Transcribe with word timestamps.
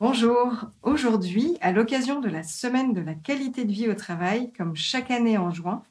Bonjour, 0.00 0.70
aujourd'hui, 0.84 1.56
à 1.60 1.72
l'occasion 1.72 2.20
de 2.20 2.28
la 2.28 2.44
semaine 2.44 2.92
de 2.92 3.00
la 3.00 3.14
qualité 3.14 3.64
de 3.64 3.72
vie 3.72 3.88
au 3.88 3.94
travail, 3.94 4.52
comme 4.52 4.76
chaque 4.76 5.10
année 5.10 5.36
en 5.38 5.50
juin, 5.50 5.82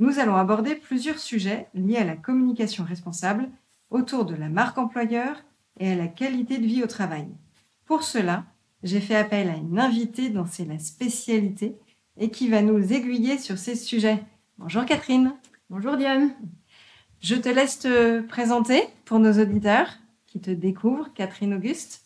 nous 0.00 0.18
allons 0.18 0.34
aborder 0.34 0.74
plusieurs 0.74 1.20
sujets 1.20 1.68
liés 1.72 1.98
à 1.98 2.04
la 2.04 2.16
communication 2.16 2.82
responsable 2.82 3.48
autour 3.90 4.24
de 4.24 4.34
la 4.34 4.48
marque 4.48 4.78
employeur 4.78 5.44
et 5.78 5.92
à 5.92 5.94
la 5.94 6.08
qualité 6.08 6.58
de 6.58 6.66
vie 6.66 6.82
au 6.82 6.88
travail. 6.88 7.28
Pour 7.84 8.02
cela, 8.02 8.46
j'ai 8.82 9.00
fait 9.00 9.14
appel 9.14 9.48
à 9.48 9.54
une 9.54 9.78
invitée 9.78 10.30
dont 10.30 10.46
c'est 10.50 10.64
la 10.64 10.80
spécialité 10.80 11.76
et 12.18 12.30
qui 12.30 12.48
va 12.48 12.62
nous 12.62 12.92
aiguiller 12.92 13.38
sur 13.38 13.58
ces 13.58 13.76
sujets. 13.76 14.24
Bonjour 14.58 14.84
Catherine. 14.86 15.34
Bonjour 15.70 15.96
Diane. 15.96 16.34
Je 17.20 17.36
te 17.36 17.48
laisse 17.48 17.78
te 17.78 18.22
présenter 18.22 18.82
pour 19.04 19.20
nos 19.20 19.40
auditeurs 19.40 20.00
qui 20.26 20.40
te 20.40 20.50
découvrent, 20.50 21.12
Catherine 21.14 21.54
Auguste. 21.54 22.01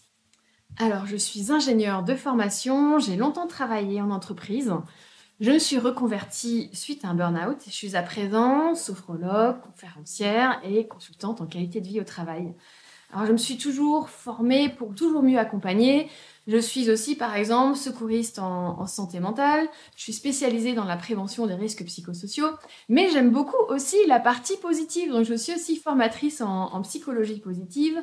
Alors, 0.78 1.06
je 1.06 1.16
suis 1.16 1.52
ingénieure 1.52 2.02
de 2.02 2.14
formation, 2.14 2.98
j'ai 2.98 3.16
longtemps 3.16 3.46
travaillé 3.46 4.02
en 4.02 4.10
entreprise. 4.10 4.74
Je 5.40 5.52
me 5.52 5.58
suis 5.58 5.78
reconvertie 5.78 6.68
suite 6.74 7.02
à 7.04 7.08
un 7.08 7.14
burn-out. 7.14 7.56
Je 7.64 7.72
suis 7.72 7.96
à 7.96 8.02
présent 8.02 8.74
sophrologue, 8.74 9.60
conférencière 9.62 10.60
et 10.64 10.86
consultante 10.86 11.40
en 11.40 11.46
qualité 11.46 11.80
de 11.80 11.88
vie 11.88 12.00
au 12.00 12.04
travail. 12.04 12.54
Alors, 13.10 13.24
je 13.24 13.32
me 13.32 13.38
suis 13.38 13.56
toujours 13.56 14.10
formée 14.10 14.68
pour 14.68 14.94
toujours 14.94 15.22
mieux 15.22 15.38
accompagner. 15.38 16.10
Je 16.46 16.58
suis 16.58 16.90
aussi, 16.90 17.16
par 17.16 17.34
exemple, 17.36 17.78
secouriste 17.78 18.38
en, 18.38 18.86
santé 18.86 19.18
mentale. 19.18 19.68
Je 19.96 20.02
suis 20.02 20.12
spécialisée 20.12 20.74
dans 20.74 20.84
la 20.84 20.96
prévention 20.96 21.46
des 21.46 21.54
risques 21.54 21.86
psychosociaux. 21.86 22.50
Mais 22.90 23.08
j'aime 23.10 23.30
beaucoup 23.30 23.62
aussi 23.70 23.96
la 24.08 24.20
partie 24.20 24.58
positive. 24.58 25.10
Donc, 25.10 25.24
je 25.24 25.34
suis 25.34 25.54
aussi 25.54 25.76
formatrice 25.76 26.42
en, 26.42 26.72
en 26.72 26.82
psychologie 26.82 27.40
positive. 27.40 27.98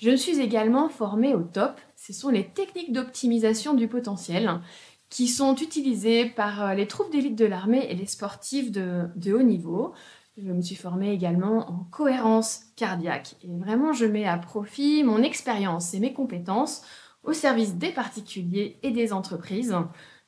Je 0.00 0.10
me 0.10 0.16
suis 0.16 0.40
également 0.40 0.90
formée 0.90 1.34
au 1.34 1.42
top. 1.42 1.80
Ce 2.08 2.14
sont 2.14 2.30
les 2.30 2.46
techniques 2.48 2.94
d'optimisation 2.94 3.74
du 3.74 3.86
potentiel 3.86 4.62
qui 5.10 5.28
sont 5.28 5.54
utilisées 5.54 6.24
par 6.24 6.62
euh, 6.62 6.74
les 6.74 6.86
troupes 6.86 7.12
d'élite 7.12 7.36
de 7.36 7.44
l'armée 7.44 7.86
et 7.90 7.94
les 7.94 8.06
sportifs 8.06 8.72
de, 8.72 9.10
haut 9.30 9.42
niveau. 9.42 9.92
Je 10.38 10.50
me 10.50 10.62
suis 10.62 10.74
formée 10.74 11.12
également 11.12 11.70
en 11.70 11.84
cohérence 11.90 12.62
cardiaque. 12.76 13.36
Et 13.42 13.48
vraiment, 13.58 13.92
je 13.92 14.06
mets 14.06 14.24
à 14.24 14.38
profit 14.38 15.04
mon 15.04 15.22
expérience 15.22 15.92
et 15.92 16.00
mes 16.00 16.14
compétences 16.14 16.80
au 17.24 17.34
service 17.34 17.74
des 17.74 17.90
particuliers 17.90 18.78
et 18.82 18.90
des 18.90 19.12
entreprises. 19.12 19.76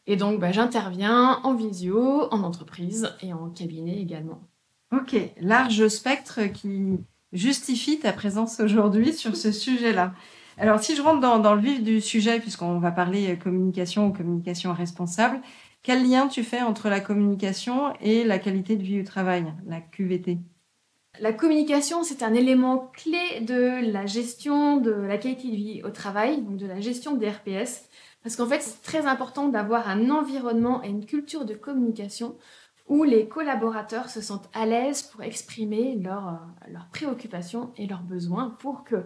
Et 0.06 0.16
donc, 0.16 0.38
bah, 0.38 0.52
j'interviens 0.52 1.40
en 1.44 1.54
visio, 1.54 2.30
en 2.30 2.42
entreprise 2.42 3.10
et 3.22 3.32
en 3.32 3.48
cabinet 3.48 3.98
également. 3.98 4.42
Ok, 4.92 5.16
large 5.40 5.88
spectre 5.88 6.42
qui 6.52 6.98
justifie 7.32 8.00
ta 8.00 8.12
présence 8.12 8.60
aujourd'hui 8.60 9.14
sur 9.14 9.34
ce 9.34 9.50
sujet-là. 9.50 10.12
Alors, 10.60 10.78
si 10.78 10.94
je 10.94 11.00
rentre 11.00 11.20
dans, 11.20 11.54
le 11.54 11.60
vif 11.62 11.82
du 11.82 12.02
sujet, 12.02 12.38
puisqu'on 12.38 12.78
va 12.80 12.90
parler 12.90 13.38
communication 13.38 14.08
ou 14.08 14.12
communication 14.12 14.74
responsable, 14.74 15.40
quel 15.82 16.06
lien 16.06 16.28
tu 16.28 16.42
fais 16.42 16.60
entre 16.60 16.90
la 16.90 17.00
communication 17.00 17.94
et 18.02 18.24
la 18.24 18.38
qualité 18.38 18.76
de 18.76 18.82
vie 18.82 19.00
au 19.00 19.04
travail, 19.04 19.54
la 19.66 19.80
QVT 19.80 20.36
La 21.18 21.32
communication, 21.32 22.04
c'est 22.04 22.22
un 22.22 22.34
élément 22.34 22.90
clé 22.92 23.40
de 23.40 23.90
la 23.90 24.04
gestion 24.04 24.76
de 24.76 24.90
la 24.90 25.16
qualité 25.16 25.48
de 25.48 25.56
vie 25.56 25.82
au 25.82 25.88
travail, 25.88 26.42
donc 26.42 26.58
de 26.58 26.66
la 26.66 26.82
gestion 26.82 27.14
des 27.14 27.30
RPS. 27.30 27.88
Parce 28.22 28.36
qu'en 28.36 28.46
fait, 28.46 28.60
c'est 28.60 28.82
très 28.82 29.06
important 29.06 29.48
d'avoir 29.48 29.88
un 29.88 30.10
environnement 30.10 30.82
et 30.82 30.90
une 30.90 31.06
culture 31.06 31.46
de 31.46 31.54
communication 31.54 32.36
où 32.86 33.04
les 33.04 33.28
collaborateurs 33.28 34.10
se 34.10 34.20
sentent 34.20 34.50
à 34.52 34.66
l'aise 34.66 35.04
pour 35.04 35.22
exprimer 35.22 35.94
leurs 35.94 36.40
leur 36.68 36.86
préoccupations 36.88 37.72
et 37.76 37.86
leurs 37.86 38.02
besoins 38.02 38.56
pour 38.58 38.84
que, 38.84 39.04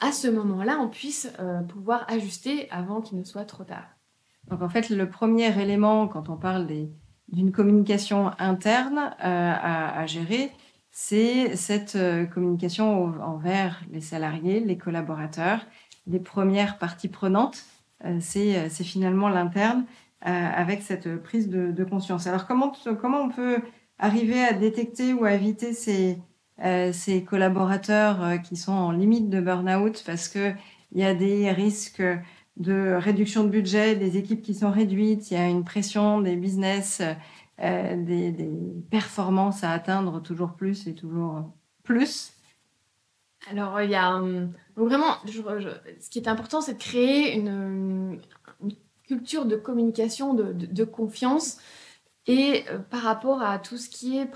à, 0.00 0.12
ce 0.12 0.28
moment-là, 0.28 0.78
on 0.80 0.88
puisse 0.88 1.30
euh, 1.40 1.60
pouvoir 1.62 2.04
ajuster 2.08 2.70
avant 2.70 3.00
qu'il 3.00 3.18
ne 3.18 3.24
soit 3.24 3.44
trop 3.44 3.64
tard. 3.64 3.86
Donc 4.48 4.62
en 4.62 4.68
fait, 4.68 4.90
le 4.90 5.08
premier 5.08 5.60
élément 5.60 6.06
quand 6.06 6.28
on 6.28 6.36
parle 6.36 6.66
d'une 7.28 7.52
communication 7.52 8.30
interne 8.38 9.14
euh, 9.24 9.52
à, 9.54 10.06
gérer, 10.06 10.50
c'est 10.90 11.56
cette 11.56 11.96
euh, 11.96 12.24
communication 12.26 13.14
envers 13.22 13.80
les 13.90 14.00
salariés, 14.00 14.60
les 14.60 14.78
collaborateurs, 14.78 15.66
les 16.06 16.20
premières 16.20 16.78
parties 16.78 17.08
prenantes. 17.08 17.64
C'est 18.20 18.68
finalement 18.68 19.30
l'interne 19.30 19.86
avec 20.20 20.82
cette 20.82 21.16
prise 21.22 21.48
de, 21.48 21.84
conscience. 21.84 22.26
Alors 22.26 22.46
comment, 22.46 22.70
comment 23.00 23.22
on 23.22 23.30
peut 23.30 23.62
arriver 23.98 24.44
à 24.44 24.52
détecter 24.52 25.14
ou 25.14 25.24
à 25.24 25.32
éviter 25.32 25.72
ces, 25.72 26.18
ces 26.58 27.24
collaborateurs 27.24 28.40
qui 28.42 28.56
sont 28.56 28.72
en 28.72 28.92
limite 28.92 29.28
de 29.28 29.40
burn-out 29.40 30.02
parce 30.06 30.28
qu'il 30.28 30.56
y 30.94 31.04
a 31.04 31.14
des 31.14 31.50
risques 31.50 32.02
de 32.56 32.96
réduction 32.98 33.44
de 33.44 33.48
budget, 33.48 33.96
des 33.96 34.16
équipes 34.16 34.42
qui 34.42 34.54
sont 34.54 34.70
réduites, 34.70 35.30
il 35.30 35.34
y 35.34 35.36
a 35.36 35.48
une 35.48 35.64
pression 35.64 36.20
des 36.20 36.36
business, 36.36 37.02
euh, 37.60 38.04
des, 38.04 38.34
performances 38.90 39.64
à 39.64 39.72
atteindre 39.72 40.22
toujours 40.22 40.54
plus 40.54 40.86
et 40.86 40.94
toujours 40.94 41.50
plus. 41.82 42.32
Alors, 43.50 43.80
il 43.80 43.90
y 43.90 43.94
a 43.94 44.16
hum, 44.16 44.52
vraiment, 44.76 45.16
ce 45.26 46.08
qui 46.10 46.18
est 46.18 46.28
important, 46.28 46.60
c'est 46.60 46.74
de 46.74 46.78
créer 46.78 47.34
une, 47.34 48.20
culture 49.06 49.44
de 49.44 49.56
communication, 49.56 50.32
de 50.32 50.84
confiance 50.84 51.58
et 52.26 52.64
euh, 52.70 52.78
par 52.78 53.02
rapport 53.02 53.42
à 53.42 53.58
tout 53.58 53.76
ce 53.76 53.90
qui 53.90 54.16
est 54.16 54.26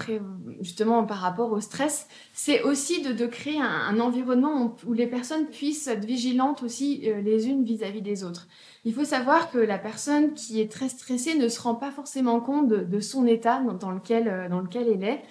justement 0.60 1.04
par 1.06 1.19
rapport 1.19 1.50
au 1.53 1.60
stress, 1.60 2.06
c'est 2.34 2.62
aussi 2.62 3.03
de, 3.03 3.26
créer 3.26 3.60
un, 3.60 3.99
environnement 3.99 4.76
où, 4.87 4.93
les 4.93 5.06
personnes 5.06 5.47
puissent 5.47 5.87
être 5.87 6.04
vigilantes 6.04 6.62
aussi 6.62 7.03
euh, 7.06 7.22
les 7.22 7.48
unes 7.48 7.65
vis-à-vis 7.65 8.03
des 8.03 8.25
autres. 8.25 8.47
Il 8.84 8.93
faut 8.93 9.06
savoir 9.06 9.50
que 9.50 9.59
la 9.59 9.78
personne 9.78 10.34
qui 10.34 10.60
est 10.60 10.71
très 10.71 10.91
stressée 10.91 11.34
ne 11.34 11.48
se 11.48 11.60
rend 11.60 11.75
pas 11.75 11.91
forcément 11.91 12.41
compte 12.41 12.69
de, 12.69 13.00
son 13.00 13.27
état 13.27 13.62
dans, 13.81 13.91
lequel, 13.91 14.28
euh, 14.28 14.48
dans 14.50 14.60
lequel 14.60 14.88
elle 14.88 15.04
est. 15.04 15.22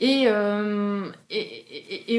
Et, 0.00 0.30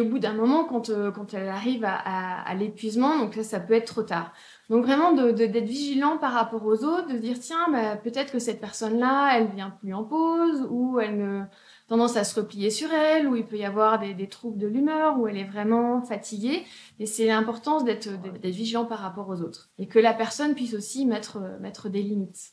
au 0.01 0.06
bout 0.06 0.19
d'un 0.19 0.34
moment, 0.34 0.66
quand, 0.66 0.91
quand 1.13 1.34
elle 1.34 1.47
arrive 1.47 1.85
à, 1.85 2.41
à 2.41 2.53
l'épuisement, 2.53 3.18
donc 3.18 3.35
ça, 3.35 3.44
ça 3.44 3.59
peut 3.62 3.73
être 3.73 3.94
trop 3.94 4.03
tard. 4.03 4.34
Donc 4.69 4.85
vraiment 4.85 5.13
d'être 5.13 5.66
vigilant 5.66 6.19
par 6.19 6.31
rapport 6.31 6.63
aux 6.63 6.84
autres, 6.84 7.12
de 7.12 7.18
dire 7.18 7.40
tiens, 7.40 7.72
bah, 7.72 7.96
peut-être 7.96 8.31
que 8.31 8.38
cette 8.38 8.62
personne-là, 8.62 9.35
elle 9.35 9.47
vient 9.47 9.72
plus 9.72 9.96
en 9.96 10.03
pause, 10.03 10.68
ou 10.69 11.00
elle 11.00 11.22
a 11.22 11.50
tendance 11.88 12.18
à 12.18 12.24
se 12.24 12.40
replier 12.40 12.69
sur 12.69 12.91
elle, 12.91 13.28
ou 13.28 13.35
il 13.35 13.47
peut 13.47 13.57
y 13.57 13.66
avoir 13.66 14.00
des, 14.00 14.28
troubles 14.28 14.59
de 14.59 14.68
l'humeur, 14.68 15.19
ou 15.19 15.28
elle 15.28 15.38
est 15.38 15.44
vraiment 15.44 16.03
fatiguée. 16.03 16.66
Et 17.00 17.07
c'est 17.07 17.25
l'importance 17.25 17.84
d'être 17.84 18.09
vigilant 18.44 18.85
par 18.85 19.00
rapport 19.00 19.28
aux 19.30 19.41
autres. 19.41 19.72
Et 19.80 19.88
que 19.88 19.97
la 19.97 20.13
personne 20.13 20.53
puisse 20.53 20.75
aussi 20.75 21.07
mettre, 21.07 21.40
mettre 21.59 21.90
des 21.90 22.03
limites. 22.03 22.51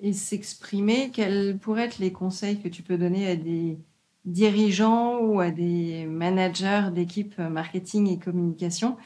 Et 0.00 0.12
s'exprimer, 0.12 1.10
quels 1.14 1.56
pourraient 1.56 1.84
être 1.86 1.98
les 1.98 2.12
conseils 2.12 2.60
que 2.60 2.68
tu 2.68 2.82
peux 2.82 2.98
donner 2.98 3.30
à 3.30 3.36
des 3.36 3.78
dirigeants 4.26 5.18
ou 5.20 5.40
à 5.40 5.50
des 5.50 6.04
managers 6.04 6.90
d'équipe 6.92 7.38
marketing 7.38 8.08
et 8.08 8.18
communication 8.18 8.98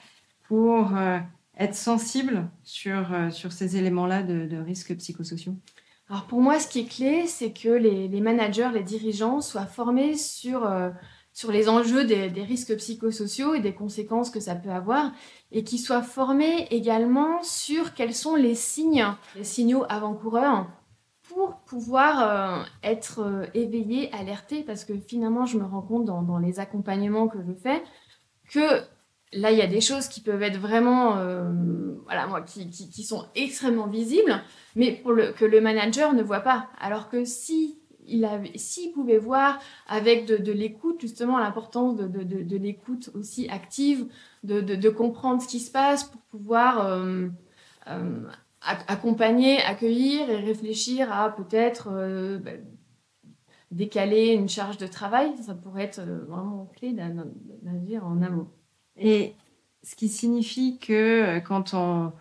pour... 0.49 0.97
Euh, 0.97 1.21
être 1.59 1.75
sensible 1.75 2.49
sur, 2.63 3.13
euh, 3.13 3.31
sur 3.31 3.53
ces 3.53 3.77
éléments-là 3.77 4.23
de, 4.23 4.57
risques 4.59 4.97
psychosociaux. 4.97 5.55
Alors 6.09 6.27
pour 6.27 6.41
moi, 6.41 6.61
ce 6.61 6.69
qui 6.69 6.81
est 6.81 6.87
clé, 6.87 7.27
c'est 7.27 7.53
que 7.53 7.69
les, 7.69 8.21
managers, 8.21 8.71
les 8.73 8.83
dirigeants 8.83 9.41
soient 9.41 9.67
formés 9.67 10.17
sur, 10.17 10.65
euh, 10.65 10.91
sur 11.33 11.51
les 11.51 11.69
enjeux 11.69 12.05
des, 12.05 12.29
risques 12.43 12.77
psychosociaux 12.77 13.55
et 13.55 13.61
des 13.61 13.75
conséquences 13.75 14.31
que 14.31 14.39
ça 14.39 14.55
peut 14.55 14.71
avoir, 14.71 15.13
et 15.51 15.65
qu'ils 15.65 15.81
soient 15.81 16.03
formés 16.03 16.69
également 16.71 17.43
sur 17.43 17.95
quels 17.95 18.15
sont 18.15 18.37
les 18.37 18.55
signes, 18.55 19.07
les 19.35 19.45
signaux 19.45 19.85
avant-coureurs 19.89 20.69
pour 21.29 21.57
pouvoir 21.67 22.21
euh, 22.21 22.65
être 22.85 23.49
éveillé, 23.55 24.13
alerté, 24.13 24.63
parce 24.63 24.85
que 24.85 24.97
finalement, 24.97 25.45
je 25.45 25.59
me 25.59 25.65
rends 25.65 25.83
compte 25.83 26.05
dans, 26.05 26.23
dans 26.23 26.39
les 26.39 26.61
accompagnements 26.61 27.27
que 27.27 27.39
je 27.45 27.53
fais 27.53 27.83
que 28.49 28.85
là, 29.37 29.53
il 29.53 29.59
y 29.59 29.63
a 29.63 29.67
des 29.67 29.81
choses 29.81 30.09
qui 30.09 30.21
peuvent 30.21 30.43
être 30.43 30.59
vraiment, 30.59 31.19
euh, 31.19 31.51
voilà, 32.05 32.27
moi, 32.27 32.43
qui, 32.43 33.03
sont 33.05 33.27
extrêmement 33.35 33.87
visibles, 33.87 34.43
mais 34.75 35.03
que 35.03 35.45
le 35.45 35.61
manager 35.61 36.13
ne 36.15 36.23
voit 36.23 36.41
pas. 36.41 36.69
Alors 36.81 37.09
que 37.09 37.25
si 37.25 37.79
il 38.09 38.29
s'il 38.55 38.93
pouvait 38.93 39.19
voir 39.19 39.59
avec 39.89 40.27
de, 40.27 40.53
l'écoute, 40.53 41.01
justement, 41.01 41.39
l'importance 41.39 41.97
de, 41.97 42.57
l'écoute 42.57 43.11
aussi 43.15 43.49
active, 43.49 44.07
de, 44.45 44.89
comprendre 44.91 45.43
ce 45.43 45.49
qui 45.49 45.61
se 45.61 45.73
passe 45.73 46.05
pour 46.05 46.21
pouvoir 46.23 46.87
euh, 46.87 47.29
euh, 47.89 48.29
accompagner, 48.61 49.59
accueillir 49.63 50.31
et 50.31 50.37
réfléchir 50.37 51.13
à 51.13 51.35
peut-être 51.35 51.91
bah, 52.45 52.53
décaler 53.73 54.29
une 54.29 54.49
charge 54.49 54.79
de 54.79 54.87
travail, 54.87 55.37
ça 55.39 55.55
pourrait 55.55 55.83
être 55.83 56.01
vraiment 56.01 56.71
clé 56.77 56.93
d'agir 56.93 58.07
en 58.07 58.23
amont. 58.23 58.49
Et 58.99 59.35
ce 59.83 59.95
qui 59.95 60.09
signifie 60.09 60.79
que 60.79 61.39
quand 61.41 61.75
on, 61.75 62.13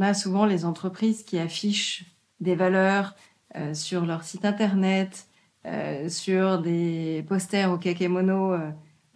a 0.00 0.14
souvent 0.14 0.44
les 0.46 0.64
entreprises 0.64 1.24
qui 1.24 1.38
affichent 1.38 2.04
des 2.40 2.54
valeurs, 2.54 3.14
euh, 3.56 3.72
sur 3.72 4.04
leur 4.04 4.24
site 4.24 4.44
internet, 4.44 5.26
euh, 5.66 6.08
sur 6.10 6.60
des 6.60 7.24
posters 7.26 7.72
au 7.72 7.78
kakemono 7.78 8.52
euh, 8.52 8.70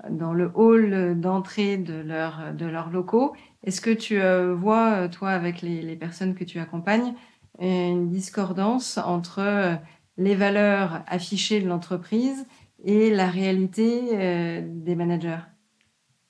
dans 0.08 0.32
le 0.32 0.50
hall 0.54 1.20
d'entrée 1.20 1.76
de, 1.76 1.94
leur, 1.94 2.54
de 2.54 2.64
leurs 2.64 2.90
locaux. 2.90 3.34
Est-ce 3.62 3.80
que 3.82 3.90
tu 3.90 4.18
vois, 4.56 5.08
toi, 5.08 5.30
avec 5.30 5.62
les, 5.62 5.94
personnes 5.96 6.34
que 6.34 6.44
tu 6.44 6.58
accompagnes, 6.58 7.14
une 7.60 8.08
discordance 8.08 8.98
entre 8.98 9.78
les 10.16 10.34
valeurs 10.34 11.04
affichées 11.06 11.60
de 11.60 11.68
l'entreprise 11.68 12.46
et 12.82 13.14
la 13.14 13.28
réalité 13.28 14.60
des 14.64 14.96
managers? 14.96 15.51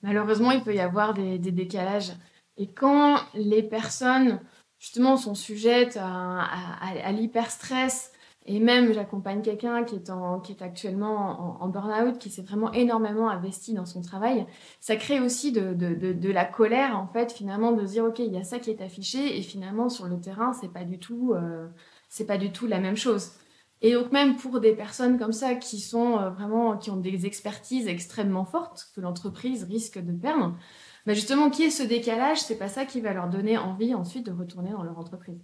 Malheureusement, 0.03 0.51
il 0.51 0.63
peut 0.63 0.75
y 0.75 0.81
avoir 0.81 1.15
des, 1.15 1.39
décalages. 1.39 2.13
Et 2.57 2.69
quand 2.69 3.19
les 3.35 3.63
personnes 3.63 4.41
justement 4.83 5.17
sont 5.17 5.37
sujettes 5.37 5.97
à, 6.01 6.41
à, 6.81 7.13
l'hyperstress. 7.13 8.11
Et 8.47 8.59
même, 8.59 8.93
j'accompagne 8.93 9.41
quelqu'un 9.41 9.85
qui, 9.85 9.95
est 9.95 10.11
qui 10.43 10.53
est 10.53 10.63
actuellement 10.63 11.63
en, 11.63 11.69
burn-out, 11.69 12.19
qui 12.19 12.31
s'est 12.31 12.43
vraiment 12.43 12.73
énormément 12.73 13.31
investi 13.31 13.73
dans 13.75 13.87
son 13.87 14.03
travail. 14.03 14.45
Ça 14.81 14.97
crée 14.97 15.21
aussi 15.21 15.53
de, 15.53 16.33
la 16.33 16.45
colère, 16.45 16.99
en 16.99 17.07
fait, 17.07 17.31
finalement, 17.31 17.71
de 17.71 17.85
dire, 17.85 18.05
OK, 18.05 18.19
il 18.19 18.33
y 18.33 18.37
a 18.37 18.43
ça 18.43 18.59
qui 18.59 18.71
est 18.71 18.83
affiché, 18.83 19.39
et 19.39 19.43
finalement, 19.43 19.89
sur 19.89 20.07
le 20.07 20.21
terrain, 20.21 20.53
c'est 20.53 20.73
pas 20.73 20.83
du 20.83 20.99
tout, 20.99 21.33
euh, 21.37 21.69
c'est 22.09 22.27
pas 22.27 22.37
du 22.37 22.51
tout 22.51 22.67
la 22.67 22.81
même 22.81 22.97
chose. 22.97 23.31
Et 23.83 23.95
donc, 23.95 24.13
même 24.13 24.37
pour 24.37 24.61
des 24.61 24.73
personnes 24.73 25.19
comme 25.19 25.33
ça, 25.33 25.57
qui 25.57 25.81
sont 25.81 26.17
euh, 26.17 26.31
vraiment, 26.31 26.79
qui 26.79 26.91
ont 26.91 26.97
des 26.97 27.27
expertises 27.27 27.89
extrêmement 27.89 28.45
fortes, 28.45 28.91
que 28.95 29.01
l'entreprise 29.01 29.65
risque 29.65 29.99
de 29.99 30.13
perdre, 30.13 30.57
mais 31.05 31.17
justement, 31.17 31.51
qui 31.51 31.65
est 31.65 31.71
ce 31.71 31.83
décalage 31.83 32.41
C'est 32.41 32.59
pas 32.59 32.69
ça 32.69 32.85
qui 32.85 33.01
va 33.01 33.13
leur 33.13 33.29
donner 33.29 33.59
envie 33.59 33.93
ensuite 33.93 34.25
de 34.25 34.31
retourner 34.31 34.71
dans 34.71 34.85
leur 34.85 34.99
entreprise. 34.99 35.41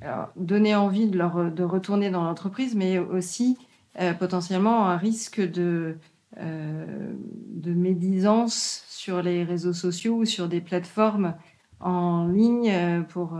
Alors, 0.00 0.30
donner 0.34 0.74
envie 0.74 1.06
de, 1.06 1.16
leur, 1.16 1.52
de 1.52 1.62
retourner 1.62 2.10
dans 2.10 2.24
l'entreprise, 2.24 2.74
mais 2.74 2.98
aussi 2.98 3.56
euh, 4.00 4.12
potentiellement 4.12 4.88
un 4.88 4.96
risque 4.96 5.40
de, 5.40 5.98
euh, 6.38 7.14
de 7.46 7.72
médisance 7.72 8.84
sur 8.88 9.22
les 9.22 9.44
réseaux 9.44 9.72
sociaux 9.72 10.16
ou 10.16 10.24
sur 10.24 10.48
des 10.48 10.60
plateformes 10.60 11.36
en 11.78 12.26
ligne 12.26 13.04
pour 13.08 13.36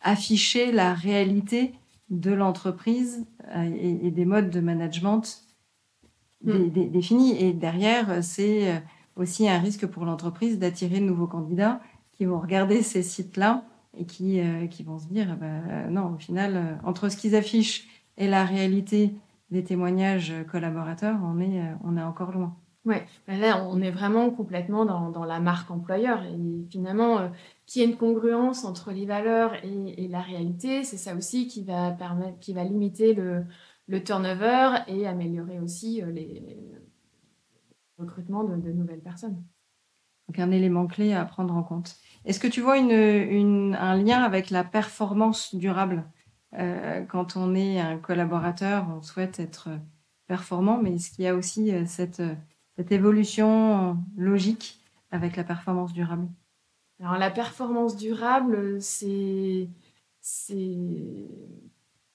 afficher 0.00 0.72
la 0.72 0.94
réalité 0.94 1.74
de 2.10 2.32
l'entreprise 2.32 3.24
et, 3.54 4.10
des 4.10 4.24
modes 4.24 4.50
de 4.50 4.60
management 4.60 5.22
hmm. 6.44 6.68
définis. 6.90 7.36
Et 7.40 7.52
derrière, 7.52 8.22
c'est 8.22 8.82
aussi 9.16 9.48
un 9.48 9.58
risque 9.58 9.86
pour 9.86 10.04
l'entreprise 10.04 10.58
d'attirer 10.58 11.00
de 11.00 11.04
nouveaux 11.04 11.26
candidats 11.26 11.80
qui 12.12 12.24
vont 12.24 12.40
regarder 12.40 12.82
ces 12.82 13.02
sites-là 13.02 13.64
et 13.96 14.04
qui, 14.04 14.40
euh, 14.40 14.66
qui 14.66 14.82
vont 14.82 14.98
se 14.98 15.06
dire, 15.06 15.36
bah, 15.36 15.88
non, 15.88 16.14
au 16.14 16.18
final, 16.18 16.56
euh, 16.56 16.74
entre 16.84 17.08
ce 17.08 17.16
qu'ils 17.16 17.34
affichent 17.34 17.88
et 18.16 18.28
la 18.28 18.44
réalité 18.44 19.14
des 19.50 19.64
témoignages 19.64 20.32
collaborateurs, 20.50 21.18
on 21.24 21.40
est, 21.40 21.60
euh, 21.60 21.74
on 21.82 21.96
est 21.96 22.02
encore 22.02 22.32
loin. 22.32 22.56
Oui, 22.86 22.96
bah, 23.26 23.36
là, 23.36 23.66
on 23.68 23.80
est 23.82 23.90
vraiment 23.90 24.30
complètement 24.30 24.84
dans, 24.84 25.10
dans 25.10 25.24
la 25.24 25.38
marque 25.40 25.70
employeur. 25.70 26.22
Et 26.24 26.36
finalement, 26.70 27.30
qu'il 27.66 27.82
y 27.82 27.84
ait 27.84 27.88
une 27.88 27.96
congruence 27.96 28.64
entre 28.64 28.90
les 28.90 29.06
valeurs 29.06 29.52
et, 29.64 30.08
la 30.08 30.20
réalité, 30.20 30.82
c'est 30.82 30.96
ça 30.96 31.14
aussi 31.14 31.46
qui 31.46 31.62
va, 31.64 31.90
permettre, 31.90 32.38
qui 32.38 32.54
va 32.54 32.64
limiter 32.64 33.12
le, 33.14 33.44
le 33.86 34.02
turnover 34.02 34.78
et 34.88 35.06
améliorer 35.06 35.60
aussi 35.60 36.02
les, 36.12 36.42
recrutement 38.00 38.44
de, 38.44 38.72
nouvelles 38.72 39.00
personnes. 39.00 39.42
Donc 40.28 40.38
un 40.38 40.50
élément 40.50 40.86
clé 40.86 41.12
à 41.12 41.24
prendre 41.24 41.54
en 41.54 41.62
compte. 41.62 41.96
Est-ce 42.24 42.40
que 42.40 42.48
tu 42.48 42.60
vois 42.60 42.78
une, 42.78 43.74
un 43.78 43.96
lien 43.96 44.22
avec 44.22 44.50
la 44.50 44.64
performance 44.64 45.54
durable? 45.54 46.04
Euh, 46.58 47.04
Quand 47.04 47.36
on 47.36 47.54
est 47.54 47.80
un 47.80 47.98
collaborateur, 47.98 48.86
on 48.90 49.02
souhaite 49.02 49.38
être 49.38 49.68
performant, 50.26 50.80
mais 50.82 50.94
est-ce 50.94 51.10
qu'il 51.10 51.24
y 51.24 51.28
a 51.28 51.34
aussi 51.34 51.72
euh, 51.72 51.84
cette, 51.86 52.22
cette 52.76 52.92
évolution 52.92 53.98
logique 54.16 54.78
avec 55.10 55.36
la 55.36 55.44
performance 55.44 55.92
durable 55.92 56.28
Alors 57.00 57.18
la 57.18 57.30
performance 57.30 57.96
durable, 57.96 58.80
c'est 58.80 59.68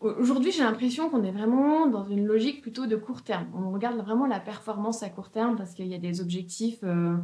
Aujourd'hui, 0.02 0.52
j'ai 0.52 0.62
l'impression 0.64 1.10
qu'on 1.10 1.24
est 1.24 1.32
vraiment 1.32 1.88
dans 1.88 2.04
une 2.04 2.26
logique 2.26 2.62
plutôt 2.62 2.86
de 2.86 2.96
court 2.96 3.24
terme. 3.24 3.48
On 3.56 3.72
regarde 3.72 3.98
vraiment 3.98 4.28
la 4.28 4.40
performance 4.40 5.02
à 5.04 5.10
court 5.10 5.32
terme 5.32 5.56
parce 5.56 5.74
qu'il 5.74 5.88
y 5.88 5.96
a 5.96 6.00
des 6.00 6.22
objectifs 6.22 6.84
euh, 6.84 7.18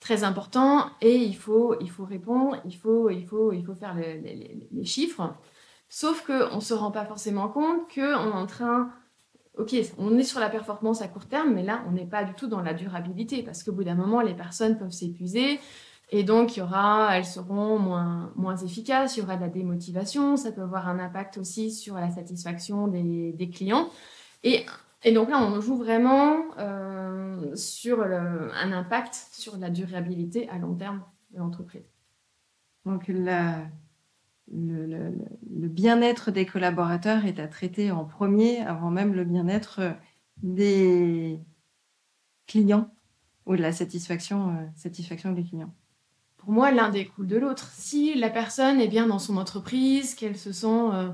très 0.00 0.24
importants 0.24 0.90
et 1.00 1.14
il 1.14 1.36
faut, 1.36 1.80
il 1.80 1.90
faut 1.90 2.04
répondre, 2.04 2.60
il 2.66 2.76
faut, 2.76 3.08
il 3.10 3.24
faut, 3.26 3.52
il 3.52 3.64
faut 3.64 3.74
faire 3.74 3.94
les, 3.94 4.84
chiffres. 4.84 5.34
Sauf 5.88 6.26
qu'on 6.26 6.56
ne 6.56 6.60
se 6.60 6.74
rend 6.74 6.90
pas 6.90 7.06
forcément 7.06 7.48
compte 7.48 7.88
qu'on 7.94 8.02
est 8.02 8.32
en 8.32 8.46
train... 8.46 8.92
Ok, 9.56 9.74
on 9.96 10.18
est 10.18 10.22
sur 10.22 10.38
la 10.38 10.50
performance 10.50 11.00
à 11.00 11.08
court 11.08 11.26
terme, 11.26 11.54
mais 11.54 11.62
là, 11.62 11.82
on 11.88 11.92
n'est 11.92 12.06
pas 12.06 12.24
du 12.24 12.34
tout 12.34 12.46
dans 12.46 12.60
la 12.60 12.74
durabilité 12.74 13.42
parce 13.42 13.62
qu'au 13.62 13.72
bout 13.72 13.84
d'un 13.84 13.94
moment, 13.94 14.20
les 14.20 14.34
personnes 14.34 14.76
peuvent 14.76 14.90
s'épuiser, 14.90 15.58
et 16.10 16.22
donc, 16.22 16.56
il 16.56 16.60
y 16.60 16.62
aura, 16.62 17.16
elles 17.16 17.24
seront 17.24 17.78
moins, 17.78 18.32
moins 18.36 18.56
efficaces, 18.56 19.16
il 19.16 19.20
y 19.20 19.22
aura 19.24 19.36
de 19.36 19.40
la 19.40 19.48
démotivation, 19.48 20.36
ça 20.36 20.52
peut 20.52 20.62
avoir 20.62 20.88
un 20.88 21.00
impact 21.00 21.36
aussi 21.36 21.72
sur 21.72 21.96
la 21.96 22.10
satisfaction 22.10 22.86
des, 22.86 23.32
des 23.32 23.50
clients. 23.50 23.90
Et, 24.44 24.64
et, 25.02 25.12
donc 25.12 25.30
là, 25.30 25.42
on 25.42 25.60
joue 25.60 25.76
vraiment 25.76 26.44
euh, 26.58 27.56
sur 27.56 28.02
un 28.02 28.72
impact 28.72 29.14
sur 29.32 29.56
la 29.56 29.68
durabilité 29.68 30.48
à 30.48 30.58
long 30.58 30.76
terme 30.76 31.02
de 31.32 31.38
l'entreprise. 31.38 31.90
Donc, 32.84 33.10
le, 34.52 34.86
le, 34.86 35.12
le 35.50 35.68
bien-être 35.68 36.30
des 36.30 36.46
collaborateurs 36.46 37.24
est 37.26 37.40
à 37.40 37.48
traiter 37.48 37.90
en 37.90 38.04
premier 38.04 38.60
avant 38.60 38.90
même 38.90 39.14
le 39.14 39.24
bien-être 39.24 39.96
des 40.42 41.40
clients 42.46 42.92
ou 43.46 43.56
de 43.56 43.62
la 43.62 43.72
satisfaction, 43.72 44.50
euh, 44.50 44.66
satisfaction 44.74 45.32
des 45.32 45.44
clients 45.44 45.74
pour 46.46 46.54
moi, 46.54 46.70
l'un 46.70 46.90
découle 46.90 47.26
de 47.26 47.36
l'autre. 47.36 47.68
Si 47.72 48.14
la 48.14 48.30
personne 48.30 48.80
est 48.80 48.86
bien 48.86 49.08
dans 49.08 49.18
son 49.18 49.36
entreprise, 49.36 50.14
qu'elle 50.14 50.36
se 50.36 50.52
sent 50.52 50.66
euh, 50.68 51.10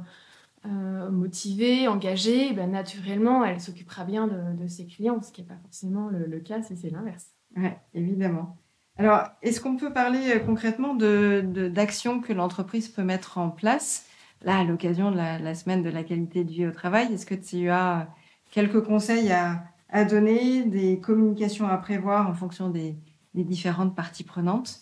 euh, 0.66 1.11
motivée, 1.11 1.88
engagée, 1.88 2.52
ben, 2.52 2.71
naturellement, 2.71 3.42
elle 3.42 3.59
s'occupera 3.59 4.04
bien 4.04 4.28
de, 4.28 4.68
ses 4.68 4.85
clients, 4.85 5.23
ce 5.23 5.33
qui 5.33 5.40
n'est 5.40 5.47
pas 5.49 5.56
forcément 5.62 6.11
le, 6.11 6.38
cas 6.40 6.62
si 6.62 6.76
c'est 6.76 6.90
l'inverse. 6.90 7.28
Oui, 7.56 7.71
évidemment. 7.95 8.59
Alors, 8.99 9.28
est-ce 9.42 9.61
qu'on 9.61 9.76
peut 9.76 9.92
parler 9.92 10.32
euh, 10.32 10.38
concrètement 10.38 10.94
d'actions 10.94 12.20
que 12.20 12.32
l'entreprise 12.32 12.88
peut 12.88 13.02
mettre 13.02 13.38
en 13.38 13.50
place 13.50 14.06
Là, 14.42 14.58
à 14.58 14.64
l'occasion 14.64 15.12
de 15.12 15.16
la, 15.16 15.54
semaine 15.54 15.82
de 15.82 15.90
la 15.90 16.02
qualité 16.02 16.42
de 16.42 16.50
vie 16.50 16.66
au 16.66 16.72
travail, 16.72 17.12
est-ce 17.12 17.26
que 17.26 17.34
tu 17.34 17.70
as 17.70 18.08
quelques 18.50 18.82
conseils 18.82 19.30
à, 19.30 20.04
donner, 20.04 20.64
des 20.64 20.99
communications 20.99 21.68
à 21.68 21.76
prévoir 21.76 22.28
en 22.28 22.34
fonction 22.34 22.68
des 22.68 22.96
différentes 23.34 23.94
parties 23.94 24.25
prenantes? 24.25 24.80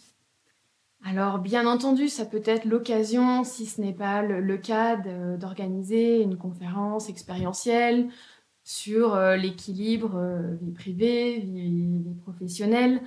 Alors, 1.05 1.38
bien 1.38 1.67
entendu, 1.67 2.09
ça 2.09 2.26
peut 2.26 2.43
être 2.45 2.67
l'occasion, 2.67 3.43
si 3.43 3.64
ce 3.64 3.81
n'est 3.81 3.95
pas 3.95 4.23
le, 4.23 4.57
cas, 4.59 4.97
d'organiser 4.97 6.23
une 6.23 6.37
conférence 6.37 7.09
expérientielle 7.09 8.09
sur 8.64 9.14
euh, 9.14 9.37
l'équilibre 9.37 10.17
euh, 10.17 10.57
vie 10.61 10.73
privée, 10.73 11.38
vie, 11.38 12.05
professionnelle, 12.23 13.00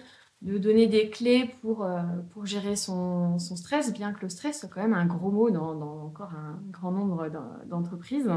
de 0.44 0.58
donner 0.58 0.88
des 0.88 1.10
clés 1.10 1.56
pour, 1.62 1.84
euh, 1.84 2.02
pour 2.34 2.46
gérer 2.46 2.76
son, 2.76 3.40
son, 3.40 3.56
stress, 3.56 3.92
bien 3.94 4.14
que 4.14 4.22
le 4.22 4.30
stress 4.30 4.60
soit 4.60 4.70
quand 4.70 4.82
même 4.82 4.94
un 4.94 5.06
gros 5.06 5.32
mot 5.32 5.50
dans, 5.50 6.06
encore 6.06 6.32
un 6.34 6.60
grand 6.72 6.92
nombre 6.92 7.30
d'entreprises. 7.66 8.30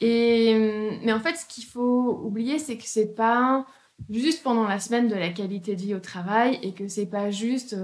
Et, 0.00 0.98
mais 1.04 1.12
en 1.12 1.20
fait, 1.20 1.36
ce 1.36 1.46
qu'il 1.46 1.64
faut 1.64 2.20
oublier, 2.22 2.58
c'est 2.58 2.76
que 2.76 2.84
c'est 2.86 3.14
pas 3.14 3.66
juste 4.10 4.42
pendant 4.42 4.64
la 4.68 4.78
semaine 4.78 5.08
de 5.08 5.14
la 5.14 5.30
qualité 5.30 5.74
de 5.74 5.80
vie 5.80 5.94
au 5.94 6.00
travail 6.00 6.58
et 6.62 6.74
que 6.74 6.86
c'est 6.86 7.06
pas 7.06 7.30
juste 7.30 7.74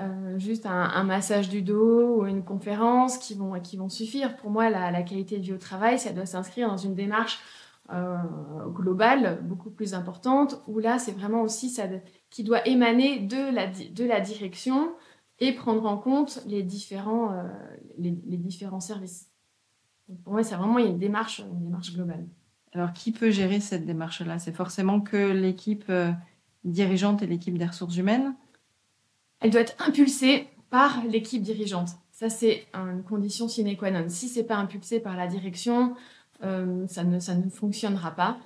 euh, 0.00 0.38
juste 0.38 0.66
un, 0.66 1.02
massage 1.02 1.48
du 1.48 1.62
dos 1.62 2.18
ou 2.18 2.26
une 2.26 2.44
conférence 2.44 3.18
qui 3.18 3.34
vont, 3.34 3.58
qui 3.60 3.76
vont 3.76 3.88
suffire. 3.88 4.36
Pour 4.36 4.50
moi, 4.50 4.70
la, 4.70 5.02
qualité 5.02 5.38
de 5.38 5.42
vie 5.42 5.52
au 5.52 5.58
travail, 5.58 5.98
ça 5.98 6.12
doit 6.12 6.26
s'inscrire 6.26 6.68
dans 6.68 6.76
une 6.76 6.94
démarche 6.94 7.40
euh, 7.92 8.16
globale, 8.68 9.40
beaucoup 9.42 9.70
plus 9.70 9.94
importante, 9.94 10.62
où 10.68 10.78
là, 10.78 10.98
c'est 10.98 11.12
vraiment 11.12 11.42
aussi 11.42 11.68
qui 12.30 12.44
doit 12.44 12.66
émaner 12.66 13.20
de 13.20 13.52
la, 13.54 13.66
de 13.66 14.04
la 14.04 14.20
direction 14.20 14.90
et 15.40 15.52
prendre 15.52 15.86
en 15.86 15.96
compte 15.96 16.42
les 16.46 16.62
différents, 16.62 17.32
euh, 17.32 17.42
les, 17.98 18.10
différents 18.10 18.80
services. 18.80 19.30
pour 20.24 20.32
moi, 20.32 20.42
c'est 20.42 20.56
vraiment 20.56 20.78
une 20.78 20.98
démarche, 20.98 21.40
une 21.40 21.64
démarche 21.64 21.92
globale. 21.94 22.26
Alors, 22.72 22.92
qui 22.92 23.12
peut 23.12 23.30
gérer 23.30 23.60
cette 23.60 23.86
démarche-là? 23.86 24.38
C'est 24.38 24.52
forcément 24.52 25.00
que 25.00 25.32
l'équipe 25.32 25.84
euh, 25.88 26.12
dirigeante 26.64 27.22
et 27.22 27.26
l'équipe 27.26 27.56
des 27.56 27.64
ressources 27.64 27.96
humaines? 27.96 28.34
Elle 29.40 29.50
doit 29.50 29.62
être 29.62 29.76
impulsée 29.78 30.48
par 30.70 31.04
l'équipe 31.04 31.42
dirigeante. 31.42 31.90
Ça, 32.10 32.28
c'est 32.28 32.66
une 32.74 33.04
condition 33.04 33.48
sine 33.48 33.76
qua 33.76 33.90
non. 33.90 34.08
Si 34.08 34.28
c'est 34.28 34.44
pas 34.44 34.56
impulsé 34.56 35.00
par 35.00 35.16
la 35.16 35.28
direction, 35.28 35.94
euh, 36.42 36.86
ça, 36.88 37.04
ne, 37.04 37.20
ça 37.20 37.34
ne 37.34 37.48
fonctionnera 37.48 38.10
pas. 38.10 38.38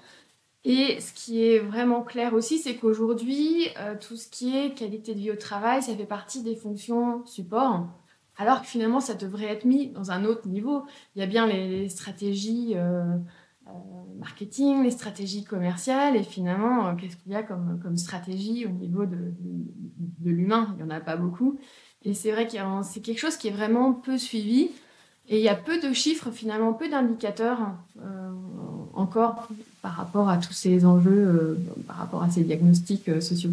Et 0.64 1.00
ce 1.00 1.12
qui 1.12 1.44
est 1.44 1.58
vraiment 1.58 2.02
clair 2.02 2.34
aussi, 2.34 2.58
c'est 2.58 2.76
qu'aujourd'hui, 2.76 3.66
euh, 3.78 3.96
tout 3.98 4.16
ce 4.16 4.28
qui 4.28 4.56
est 4.56 4.74
qualité 4.74 5.12
de 5.14 5.18
vie 5.18 5.30
au 5.32 5.36
travail, 5.36 5.82
ça 5.82 5.94
fait 5.94 6.06
partie 6.06 6.42
des 6.42 6.54
fonctions 6.54 7.26
support, 7.26 7.88
alors 8.36 8.62
que 8.62 8.68
finalement, 8.68 9.00
ça 9.00 9.14
devrait 9.14 9.46
être 9.46 9.64
mis 9.64 9.88
dans 9.88 10.12
un 10.12 10.24
autre 10.24 10.46
niveau. 10.46 10.84
Il 11.16 11.20
y 11.20 11.22
a 11.22 11.26
bien 11.26 11.48
les, 11.48 11.88
stratégies 11.88 12.74
euh, 12.76 13.02
euh, 13.66 13.70
marketing, 14.20 14.84
les 14.84 14.92
stratégies 14.92 15.42
commerciales, 15.42 16.14
et 16.14 16.22
finalement, 16.22 16.94
qu'est-ce 16.94 17.16
qu'il 17.16 17.32
y 17.32 17.34
a 17.36 17.42
comme, 17.42 17.80
comme 17.82 17.96
stratégie 17.96 18.64
au 18.64 18.70
niveau 18.70 19.04
de, 19.04 19.34
de, 20.20 20.30
l'humain? 20.30 20.68
Il 20.78 20.84
n'y 20.84 20.92
en 20.92 20.94
a 20.94 21.00
pas 21.00 21.16
beaucoup. 21.16 21.58
Et 22.04 22.14
c'est 22.14 22.30
vrai 22.30 22.46
que 22.46 22.52
c'est 22.84 23.00
quelque 23.00 23.18
chose 23.18 23.36
qui 23.36 23.48
est 23.48 23.52
vraiment 23.52 23.92
peu 23.92 24.16
suivi. 24.16 24.70
Et 25.28 25.38
il 25.38 25.44
y 25.44 25.48
a 25.48 25.56
peu 25.56 25.80
de 25.80 25.92
chiffres, 25.92 26.30
finalement, 26.30 26.72
peu 26.72 26.88
d'indicateurs 26.88 27.58
encore 28.94 29.48
par 29.80 29.92
rapport 29.92 30.28
à 30.28 30.38
tous 30.38 30.52
ces 30.52 30.84
enjeux, 30.84 31.10
euh, 31.10 31.58
par 31.86 31.96
rapport 31.96 32.22
à 32.22 32.30
ces 32.30 32.44
diagnostics 32.44 33.08
euh, 33.08 33.20
sociaux. 33.20 33.52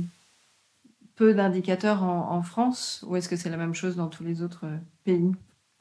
Peu 1.15 1.33
d'indicateurs 1.33 2.03
en, 2.03 2.41
France, 2.43 3.03
ou 3.05 3.17
est-ce 3.17 3.27
que 3.27 3.35
c'est 3.35 3.49
la 3.49 3.57
même 3.57 3.73
chose 3.73 3.97
dans 3.97 4.07
tous 4.07 4.23
les 4.23 4.41
autres 4.41 4.65
pays? 5.03 5.33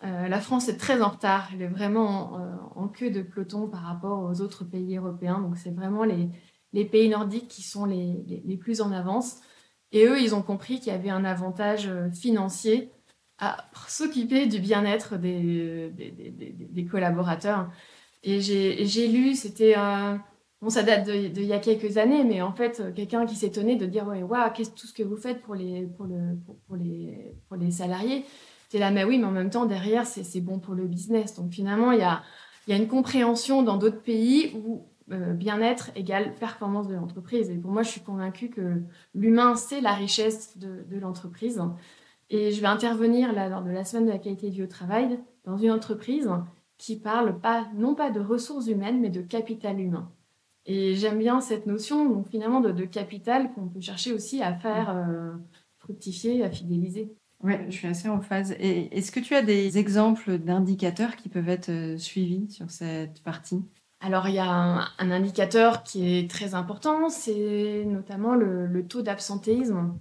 La 0.03 0.41
France 0.41 0.69
est 0.69 0.77
très 0.77 1.01
en 1.01 1.11
retard, 1.11 1.51
elle 1.53 1.63
est 1.63 1.69
vraiment 1.69 2.41
en, 2.75 2.89
queue 2.89 3.11
de 3.11 3.23
peloton 3.23 3.69
par 3.69 3.83
rapport 3.83 4.25
aux 4.25 4.41
autres 4.41 4.65
pays 4.65 4.97
européens. 4.97 5.39
Donc 5.39 5.57
c'est 5.57 5.71
vraiment 5.71 6.03
les, 6.03 6.29
les, 6.73 6.85
pays 6.85 7.09
nordiques 7.09 7.47
qui 7.47 7.63
sont 7.63 7.85
les, 7.85 8.17
les, 8.27 8.43
les 8.45 8.57
plus 8.57 8.81
en 8.81 8.91
avance. 8.91 9.37
Et 9.93 10.07
eux, 10.07 10.21
ils 10.21 10.35
ont 10.35 10.43
compris 10.43 10.81
qu'il 10.81 10.93
y 10.93 10.97
avait 10.97 11.11
un 11.11 11.25
avantage 11.25 11.89
financier 12.13 12.91
à 13.39 13.65
s'occuper 13.87 14.47
du 14.47 14.59
bien-être 14.59 15.17
des, 15.17 15.91
des, 15.91 16.85
collaborateurs. 16.85 17.71
Et 18.23 18.41
j'ai 18.41 19.09
lu, 19.09 19.35
c'était. 19.35 19.75
bon, 20.61 20.71
ça 20.71 20.83
date 20.83 21.09
d'il 21.09 21.45
y 21.45 21.53
a 21.53 21.59
quelques 21.59 21.99
années, 21.99 22.25
mais 22.25 22.43
en 22.43 22.53
fait, 22.53 22.83
quelqu'un 22.95 23.27
qui 23.27 23.37
s'étonnait 23.37 23.77
de 23.77 23.87
dire 23.87 24.07
Ouais, 24.07 24.23
waouh, 24.23 24.51
qu'est-ce 24.53 24.71
tout 24.71 24.87
ce 24.87 24.93
que 24.93 25.03
vous 25.03 25.17
faites 25.17 25.41
pour 25.43 25.55
les, 25.55 25.87
pour 25.87 26.07
le, 26.07 26.37
pour, 26.67 26.77
les, 26.77 27.35
pour 27.49 27.57
les 27.57 27.71
salariés 27.71 28.25
C'est 28.69 28.79
là, 28.79 28.91
mais 28.91 29.05
oui, 29.05 29.19
mais 29.19 29.27
en 29.27 29.33
même 29.33 29.51
temps, 29.51 29.67
derrière, 29.67 30.07
c'est 30.07 30.41
bon 30.41 30.59
pour 30.59 30.75
le 30.75 30.87
business. 30.87 31.35
Donc 31.35 31.53
finalement, 31.53 31.93
il 31.93 32.01
y 32.01 32.03
a, 32.03 32.23
y 32.67 32.73
a 32.73 32.77
une 32.77 32.89
compréhension 32.89 33.63
dans 33.63 33.77
d'autres 33.77 34.03
pays 34.03 34.53
où 34.55 34.87
euh, 35.11 35.33
bien-être 35.33 35.91
égale 35.97 36.35
performance 36.35 36.87
de 36.87 36.95
l'entreprise. 36.95 37.49
Et 37.49 37.57
pour 37.57 37.71
moi, 37.71 37.83
je 37.83 37.89
suis 37.89 38.03
convaincue 38.03 38.51
que 38.51 38.83
l'humain, 39.15 39.55
c'est 39.55 39.81
la 39.81 39.95
richesse 39.95 40.59
de, 40.59 40.85
de 40.87 40.99
l'entreprise. 40.99 41.63
Et 42.29 42.51
je 42.51 42.61
vais 42.61 42.67
intervenir 42.67 43.33
là, 43.33 43.49
lors 43.49 43.63
de 43.63 43.71
la 43.71 43.85
semaine 43.85 44.05
de 44.05 44.11
la 44.11 44.19
qualité 44.19 44.51
de 44.51 44.63
au 44.63 44.67
travail 44.67 45.19
dans 45.45 45.57
une 45.57 45.71
entreprise 45.71 46.29
qui 46.79 46.97
parle 46.97 47.39
pas, 47.41 47.69
non 47.75 47.95
pas 47.95 48.11
de 48.11 48.21
ressources 48.21 48.69
humaines, 48.69 49.01
mais 49.01 49.11
de 49.11 49.21
capital 49.21 49.81
humain. 49.81 50.11
Et 50.65 50.95
j'aime 50.95 51.19
bien 51.19 51.41
cette 51.41 51.67
notion, 51.67 52.09
donc 52.09 52.29
finalement, 52.29 52.61
de, 52.61 52.85
capital 52.85 53.53
qu'on 53.53 53.69
peut 53.69 53.81
chercher 53.81 54.13
aussi 54.13 54.43
à 54.43 54.55
faire 54.55 54.91
euh, 54.91 55.33
fructifier, 55.79 56.45
à 56.45 56.51
fidéliser. 56.51 57.11
Oui, 57.43 57.55
je 57.69 57.73
suis 57.75 57.89
assez 57.89 58.09
en 58.09 58.21
phase. 58.21 58.53
Et 58.59 58.97
est-ce 58.97 59.11
que 59.11 59.21
tu 59.21 59.35
as 59.35 59.43
des 59.43 59.79
exemples 59.79 60.39
d'indicateurs 60.39 61.17
qui 61.17 61.29
peuvent 61.29 61.49
être 61.49 61.71
euh, 61.71 61.99
suivis 61.99 62.51
sur 62.51 62.71
cette 62.71 63.23
partie? 63.23 63.63
Alors, 64.01 64.29
il 64.29 64.35
y 64.35 64.39
a 64.39 64.49
un, 64.49 65.11
indicateur 65.11 65.83
qui 65.83 66.19
est 66.19 66.31
très 66.31 66.55
important, 66.55 67.09
c'est 67.09 67.85
notamment 67.85 68.35
le 68.35 68.87
taux 68.87 69.03
d'absentéisme. 69.03 69.99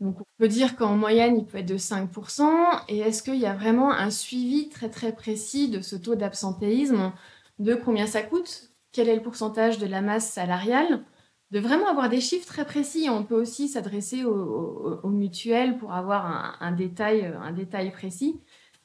Donc 0.00 0.20
on 0.20 0.24
peut 0.38 0.48
dire 0.48 0.76
qu'en 0.76 0.96
moyenne, 0.96 1.36
il 1.36 1.44
peut 1.44 1.58
être 1.58 1.68
de 1.68 1.76
5%. 1.76 2.84
Et 2.88 2.98
est-ce 3.00 3.22
qu'il 3.22 3.36
y 3.36 3.46
a 3.46 3.54
vraiment 3.54 3.92
un 3.92 4.10
suivi 4.10 4.68
très 4.68 4.88
très 4.88 5.14
précis 5.14 5.68
de 5.68 5.80
ce 5.82 5.96
taux 5.96 6.14
d'absentéisme, 6.14 7.12
de 7.58 7.74
combien 7.74 8.06
ça 8.06 8.22
coûte, 8.22 8.70
quel 8.92 9.08
est 9.08 9.14
le 9.14 9.22
pourcentage 9.22 9.78
de 9.78 9.86
la 9.86 10.00
masse 10.00 10.30
salariale, 10.30 11.04
de 11.50 11.60
vraiment 11.60 11.88
avoir 11.88 12.08
des 12.08 12.20
chiffres 12.20 12.46
très 12.46 12.64
précis. 12.64 13.08
On 13.10 13.24
peut 13.24 13.38
aussi 13.38 13.68
s'adresser 13.68 14.24
aux, 14.24 15.00
mutuelles 15.04 15.76
pour 15.78 15.92
avoir 15.92 16.56
un, 16.60 16.72
détail, 16.72 17.34
un 17.40 17.52
détail 17.52 17.90
précis. 17.90 18.40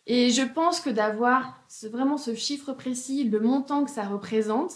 Et 0.07 0.29
je 0.29 0.41
pense 0.41 0.81
que 0.81 0.89
d'avoir 0.89 1.61
vraiment 1.91 2.17
ce 2.17 2.35
chiffre 2.35 2.73
précis, 2.73 3.23
le 3.23 3.39
montant 3.39 3.85
que 3.85 3.91
ça 3.91 4.03
représente, 4.03 4.71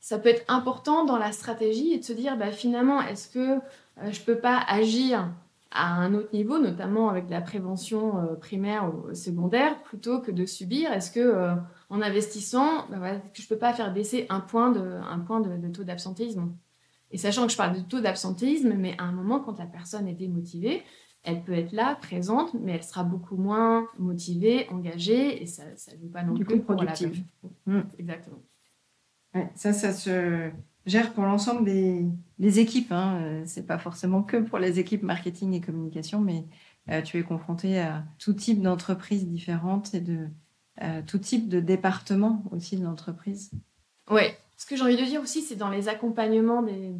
ça 0.00 0.18
peut 0.18 0.28
être 0.28 0.44
important 0.48 1.04
dans 1.04 1.18
la 1.18 1.32
stratégie 1.32 1.92
et 1.92 1.98
de 1.98 2.04
se 2.04 2.12
dire 2.12 2.36
bah, 2.36 2.52
finalement, 2.52 3.00
est-ce 3.00 3.28
que 3.28 3.58
euh, 3.98 4.12
je 4.12 4.20
ne 4.20 4.24
peux 4.24 4.38
pas 4.38 4.58
agir 4.68 5.28
à 5.70 5.94
un 5.94 6.14
autre 6.14 6.32
niveau, 6.32 6.58
notamment 6.58 7.08
avec 7.08 7.28
la 7.28 7.40
prévention 7.40 8.18
euh, 8.18 8.34
primaire 8.34 8.92
ou 8.92 9.14
secondaire, 9.14 9.82
plutôt 9.82 10.20
que 10.20 10.30
de 10.30 10.46
subir 10.46 10.92
Est-ce 10.92 11.10
que 11.10 11.20
euh, 11.20 11.54
en 11.90 12.00
investissant, 12.02 12.86
bah 12.88 13.20
je 13.32 13.42
ne 13.42 13.48
peux 13.48 13.58
pas 13.58 13.72
faire 13.72 13.92
baisser 13.92 14.26
un 14.28 14.40
point 14.40 14.70
de, 14.70 14.80
un 14.80 15.18
point 15.18 15.40
de, 15.40 15.68
taux 15.68 15.84
d'absentéisme? 15.84 16.52
Et 17.10 17.18
sachant 17.18 17.46
que 17.46 17.52
je 17.52 17.56
parle 17.56 17.76
de 17.76 17.80
taux 17.80 18.00
d'absentéisme, 18.00 18.74
mais 18.74 18.94
à 18.98 19.04
un 19.04 19.12
moment, 19.12 19.40
quand 19.40 19.58
la 19.58 19.66
personne 19.66 20.08
est 20.08 20.14
démotivée, 20.14 20.82
elle 21.22 21.42
peut 21.42 21.52
être 21.52 21.72
là, 21.72 21.96
présente, 22.00 22.54
mais 22.54 22.72
elle 22.72 22.82
sera 22.82 23.02
beaucoup 23.02 23.36
moins 23.36 23.86
motivée, 23.98 24.68
engagée, 24.70 25.42
et 25.42 25.46
ça 25.46 25.64
ne 25.64 26.00
joue 26.00 26.08
pas 26.08 26.22
non 26.22 26.34
plus 26.34 26.60
productive. 26.60 27.22
Mmh. 27.66 27.80
Exactement. 27.98 28.42
ça, 29.54 29.72
ça 29.72 29.92
se 29.92 30.50
gère 30.86 31.12
pour 31.12 31.24
l'ensemble 31.24 31.64
des, 31.64 32.58
équipes. 32.60 32.92
Hein. 32.92 33.18
Euh, 33.20 33.42
c'est 33.44 33.66
pas 33.66 33.78
forcément 33.78 34.22
que 34.22 34.36
pour 34.38 34.58
les 34.58 34.78
équipes 34.78 35.02
marketing 35.02 35.52
et 35.54 35.60
communication, 35.60 36.20
mais 36.20 36.44
euh, 36.88 37.02
tu 37.02 37.18
es 37.18 37.22
confronté 37.22 37.78
à 37.78 38.04
tout 38.18 38.32
type 38.32 38.62
d'entreprises 38.62 39.26
différentes 39.26 39.94
et 39.94 40.00
de 40.00 40.28
euh, 40.82 41.02
tout 41.06 41.18
type 41.18 41.48
de 41.48 41.60
département 41.60 42.44
aussi 42.52 42.76
de 42.76 42.84
l'entreprise. 42.84 43.50
Oui. 44.10 44.22
Ce 44.56 44.64
que 44.64 44.74
j'ai 44.74 44.82
envie 44.82 44.96
de 44.96 45.04
dire 45.04 45.20
aussi, 45.20 45.42
c'est 45.42 45.56
dans 45.56 45.68
les 45.68 45.88
accompagnements 45.88 46.62
des, 46.62 46.94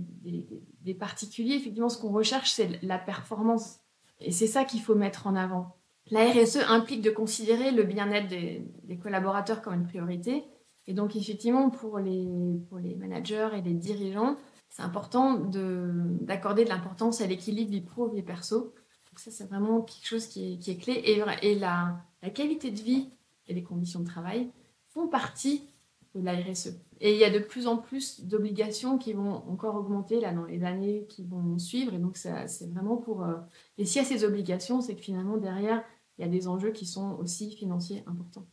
des 0.82 0.94
particuliers, 0.94 1.54
effectivement, 1.54 1.88
ce 1.88 1.96
qu'on 1.96 2.12
recherche, 2.12 2.50
c'est 2.50 2.82
la 2.82 2.98
performance. 2.98 3.78
Et 4.20 4.30
c'est 4.30 4.46
ça 4.46 4.64
qu'il 4.64 4.82
faut 4.82 4.94
mettre 4.94 5.26
en 5.26 5.36
avant. 5.36 5.76
La 6.10 6.30
RSE 6.30 6.58
implique 6.68 7.00
de 7.00 7.10
considérer 7.10 7.70
le 7.70 7.84
bien-être 7.84 8.28
des 8.28 8.98
collaborateurs 8.98 9.62
comme 9.62 9.72
une 9.72 9.86
priorité 9.86 10.44
et 10.86 10.94
donc, 10.94 11.16
effectivement, 11.16 11.70
pour 11.70 11.98
les, 11.98 12.28
pour 12.68 12.78
les 12.78 12.94
managers 12.94 13.50
et 13.54 13.62
les 13.62 13.74
dirigeants, 13.74 14.36
c'est 14.70 14.82
important 14.82 15.34
d'accorder 15.34 16.64
de, 16.64 16.68
l'importance 16.68 17.20
à 17.20 17.26
l'équilibre 17.26 17.70
vie 17.70 17.80
pro, 17.80 18.08
vie 18.08 18.22
perso. 18.22 18.74
Donc 19.10 19.18
ça, 19.18 19.30
c'est 19.30 19.48
vraiment 19.48 19.82
quelque 19.82 20.06
chose 20.06 20.26
qui 20.26 20.54
est, 20.54 20.78
clé. 20.78 20.92
Et, 20.92 21.22
et 21.42 21.58
la, 21.58 22.04
la, 22.22 22.30
qualité 22.30 22.70
de 22.70 22.80
vie 22.80 23.10
et 23.48 23.54
les 23.54 23.62
conditions 23.62 24.00
de 24.00 24.06
travail 24.06 24.50
font 24.88 25.08
partie 25.08 25.68
de 26.14 26.20
la 26.20 26.34
RSE. 26.34 26.78
Et 27.00 27.12
il 27.14 27.18
y 27.18 27.24
a 27.24 27.30
de 27.30 27.40
plus 27.40 27.66
en 27.66 27.76
plus 27.76 28.24
d'obligations 28.24 28.96
qui 28.96 29.12
vont 29.12 29.48
encore 29.50 29.74
augmenter 29.74 30.20
là, 30.20 30.32
dans 30.32 30.44
les 30.44 30.64
années 30.64 31.06
qui 31.08 31.24
vont 31.24 31.58
suivre. 31.58 31.94
Et 31.94 31.98
donc, 31.98 32.16
c'est 32.16 32.70
vraiment 32.70 32.96
pour... 32.96 33.24
Euh, 33.24 33.34
et 33.76 33.84
s'il 33.84 34.02
y 34.02 34.04
a 34.04 34.08
ces 34.08 34.24
obligations, 34.24 34.80
c'est 34.80 34.94
que 34.94 35.02
finalement, 35.02 35.36
derrière, 35.36 35.82
il 36.16 36.22
y 36.22 36.28
a 36.28 36.30
des 36.30 36.48
enjeux 36.48 36.70
qui 36.70 36.86
sont 36.86 37.16
aussi 37.18 37.50
financiers 37.54 38.02
importants. 38.06 38.46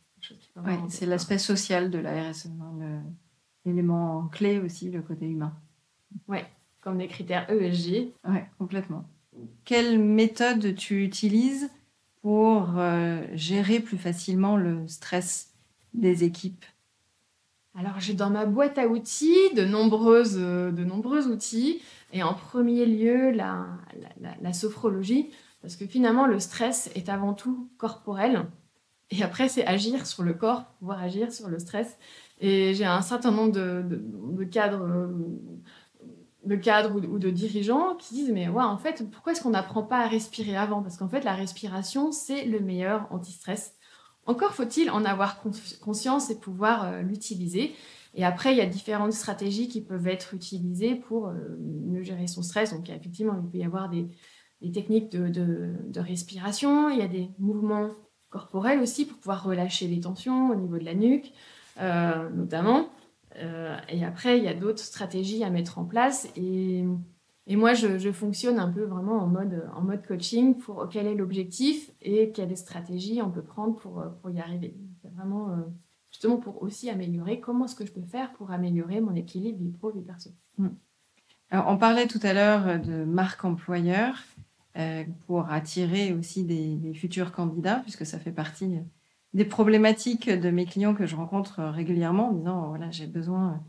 C'est 0.88 1.06
l'aspect 1.06 1.38
social 1.38 1.90
de 1.90 1.98
la 1.98 2.30
RSE, 2.30 2.46
hein, 2.46 3.02
l'élément 3.64 4.28
clé 4.28 4.58
aussi, 4.58 4.90
le 4.90 5.02
côté 5.02 5.26
humain. 5.26 5.54
Oui, 6.28 6.38
comme 6.80 6.98
les 6.98 7.08
critères 7.08 7.50
ESG. 7.50 8.12
Oui, 8.28 8.38
complètement. 8.58 9.04
Quelle 9.64 9.98
méthode 9.98 10.74
tu 10.76 11.04
utilises 11.04 11.70
pour 12.22 12.78
euh, 12.78 13.22
gérer 13.34 13.80
plus 13.80 13.98
facilement 13.98 14.56
le 14.56 14.86
stress 14.86 15.52
des 15.92 16.24
équipes? 16.24 16.64
Alors 17.76 17.98
j'ai 17.98 18.14
dans 18.14 18.30
ma 18.30 18.46
boîte 18.46 18.78
à 18.78 18.86
outils 18.86 19.52
de, 19.56 19.64
nombreuses, 19.64 20.36
de 20.36 20.84
nombreux 20.84 21.26
outils 21.26 21.82
et 22.12 22.22
en 22.22 22.32
premier 22.32 22.86
lieu 22.86 23.32
la, 23.32 23.66
la, 24.20 24.30
la 24.40 24.52
sophrologie 24.52 25.30
parce 25.60 25.74
que 25.74 25.84
finalement 25.84 26.26
le 26.26 26.38
stress 26.38 26.88
est 26.94 27.08
avant 27.08 27.34
tout 27.34 27.68
corporel 27.78 28.46
et 29.10 29.22
après, 29.22 29.48
c'est 29.48 29.66
agir 29.66 30.06
sur 30.06 30.22
le 30.22 30.34
corps, 30.34 30.64
pouvoir 30.78 31.02
agir 31.02 31.32
sur 31.32 31.48
le 31.48 31.58
stress. 31.58 31.98
Et 32.40 32.74
j'ai 32.74 32.84
un 32.84 33.02
certain 33.02 33.30
nombre 33.30 33.52
de, 33.52 34.44
cadres, 34.44 35.10
de 36.44 36.56
cadres 36.56 36.96
ou, 36.96 37.18
de 37.18 37.30
dirigeants 37.30 37.94
qui 37.96 38.14
disent 38.14 38.30
Mais 38.32 38.48
ouais, 38.48 38.64
en 38.64 38.78
fait, 38.78 39.08
pourquoi 39.10 39.32
est-ce 39.32 39.42
qu'on 39.42 39.50
n'apprend 39.50 39.82
pas 39.82 39.98
à 39.98 40.08
respirer 40.08 40.56
avant? 40.56 40.82
Parce 40.82 40.96
qu'en 40.96 41.08
fait, 41.08 41.22
la 41.22 41.34
respiration, 41.34 42.12
c'est 42.12 42.44
le 42.44 42.60
meilleur 42.60 43.06
anti-stress. 43.10 43.74
Encore 44.26 44.54
faut-il 44.54 44.90
en 44.90 45.04
avoir 45.04 45.42
conscience 45.82 46.30
et 46.30 46.38
pouvoir 46.38 46.84
euh, 46.84 47.02
l'utiliser. 47.02 47.74
Et 48.14 48.24
après, 48.24 48.52
il 48.52 48.58
y 48.58 48.62
a 48.62 48.66
différentes 48.66 49.12
stratégies 49.12 49.68
qui 49.68 49.80
peuvent 49.80 50.06
être 50.06 50.34
utilisées 50.34 50.94
pour 50.94 51.28
euh, 51.28 51.34
mieux 51.60 52.02
gérer 52.02 52.26
son 52.26 52.42
stress. 52.42 52.72
Donc, 52.72 52.88
effectivement, 52.88 53.34
il 53.42 53.50
peut 53.50 53.58
y 53.58 53.64
avoir 53.64 53.90
des, 53.90 54.08
techniques 54.72 55.10
de, 55.10 56.00
respiration, 56.00 56.88
il 56.88 56.98
y 56.98 57.02
a 57.02 57.08
des 57.08 57.28
mouvements 57.38 57.90
corporelle 58.34 58.80
aussi 58.80 59.06
pour 59.06 59.18
pouvoir 59.18 59.44
relâcher 59.44 59.86
les 59.86 60.00
tensions 60.00 60.50
au 60.50 60.54
niveau 60.54 60.78
de 60.78 60.84
la 60.84 60.94
nuque, 60.94 61.32
notamment. 61.78 62.88
et 63.88 64.04
après, 64.04 64.38
il 64.38 64.44
y 64.44 64.48
a 64.48 64.54
d'autres 64.54 64.82
stratégies 64.82 65.44
à 65.44 65.50
mettre 65.50 65.78
en 65.78 65.84
place. 65.84 66.28
Et, 66.36 66.84
et 67.46 67.56
moi, 67.56 67.74
je, 67.74 68.12
fonctionne 68.12 68.58
un 68.58 68.70
peu 68.70 68.82
vraiment 68.82 69.22
en 69.22 69.26
mode, 69.26 69.68
en 69.74 69.82
mode 69.82 70.06
coaching 70.06 70.56
pour 70.56 70.88
quel 70.90 71.06
est 71.06 71.14
l'objectif 71.14 71.90
et 72.02 72.32
quelles 72.32 72.56
stratégies 72.56 73.22
on 73.22 73.30
peut 73.30 73.42
prendre 73.42 73.76
pour, 73.76 74.04
pour 74.20 74.30
y 74.30 74.40
arriver. 74.40 74.76
Vraiment 75.16 75.64
justement 76.14 76.36
pour 76.36 76.62
aussi 76.62 76.88
améliorer 76.90 77.40
comment 77.40 77.64
est-ce 77.64 77.74
que 77.74 77.84
je 77.84 77.92
peux 77.92 78.02
faire 78.02 78.32
pour 78.34 78.52
améliorer 78.52 79.00
mon 79.00 79.16
équilibre 79.16 79.58
vie 79.58 79.72
pro, 79.72 79.90
vie 79.90 80.00
perso. 80.00 80.30
Hmm. 80.58 80.68
Alors, 81.50 81.66
on 81.68 81.76
parlait 81.76 82.06
tout 82.06 82.20
à 82.22 82.32
l'heure 82.32 82.80
de 82.80 83.04
marque 83.04 83.44
employeur 83.44 84.14
euh, 84.14 84.33
pour 85.26 85.50
attirer 85.50 86.12
aussi 86.12 86.44
des, 86.44 86.92
futurs 86.94 87.32
candidats, 87.32 87.80
puisque 87.82 88.04
ça 88.04 88.18
fait 88.18 88.32
partie 88.32 88.80
des 89.32 89.44
problématiques 89.44 90.28
de 90.28 90.50
mes 90.50 90.66
clients 90.66 90.94
que 90.94 91.06
je 91.06 91.14
rencontre 91.14 91.62
régulièrement 91.62 92.30
en 92.30 92.32
disant 92.32 92.68
voilà, 92.68 92.90
j'ai 92.90 93.06
besoin 93.06 93.62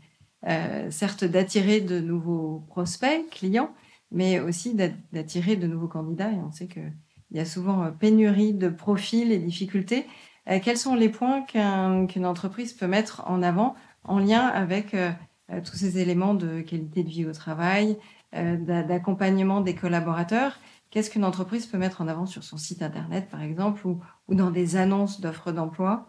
euh, 0.46 0.90
certes 0.90 1.24
d'attirer 1.24 1.80
de 1.80 2.00
nouveaux 2.00 2.64
prospects, 2.68 3.28
clients, 3.30 3.72
mais 4.10 4.40
aussi 4.40 4.74
d'attirer 5.12 5.56
de 5.56 5.66
nouveaux 5.66 5.88
candidats. 5.88 6.30
Et 6.30 6.36
on 6.36 6.50
sait 6.50 6.66
qu'il 6.66 6.92
y 7.32 7.40
a 7.40 7.44
souvent 7.44 7.90
pénurie 7.92 8.54
de 8.54 8.68
profils 8.68 9.30
et 9.30 9.38
difficultés. 9.38 10.06
Euh, 10.48 10.58
quels 10.62 10.78
sont 10.78 10.94
les 10.94 11.08
points 11.08 11.42
qu'une 11.42 12.26
entreprise 12.26 12.72
peut 12.72 12.86
mettre 12.86 13.22
en 13.26 13.42
avant 13.42 13.74
en 14.04 14.18
lien 14.18 14.46
avec 14.46 14.94
euh, 14.94 15.10
euh, 15.50 15.60
tous 15.60 15.76
ces 15.76 15.98
éléments 15.98 16.34
de 16.34 16.60
qualité 16.60 17.02
de 17.02 17.08
vie 17.08 17.26
au 17.26 17.32
travail, 17.32 17.96
d'accompagnement 18.32 19.62
des 19.62 19.74
collaborateurs 19.74 20.58
Qu'est-ce 20.90 21.10
qu'une 21.10 21.24
entreprise 21.24 21.66
peut 21.66 21.78
mettre 21.78 22.00
en 22.00 22.08
avant 22.08 22.26
sur 22.26 22.44
son 22.44 22.56
site 22.56 22.82
internet, 22.82 23.28
par 23.30 23.42
exemple, 23.42 23.86
ou, 23.86 24.00
dans 24.28 24.50
des 24.50 24.76
annonces 24.76 25.20
d'offres 25.20 25.52
d'emploi? 25.52 26.08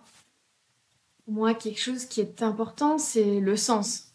Moi, 1.28 1.54
quelque 1.54 1.80
chose 1.80 2.06
qui 2.06 2.22
est 2.22 2.42
important, 2.42 2.98
c'est 2.98 3.40
le 3.40 3.56
sens. 3.56 4.14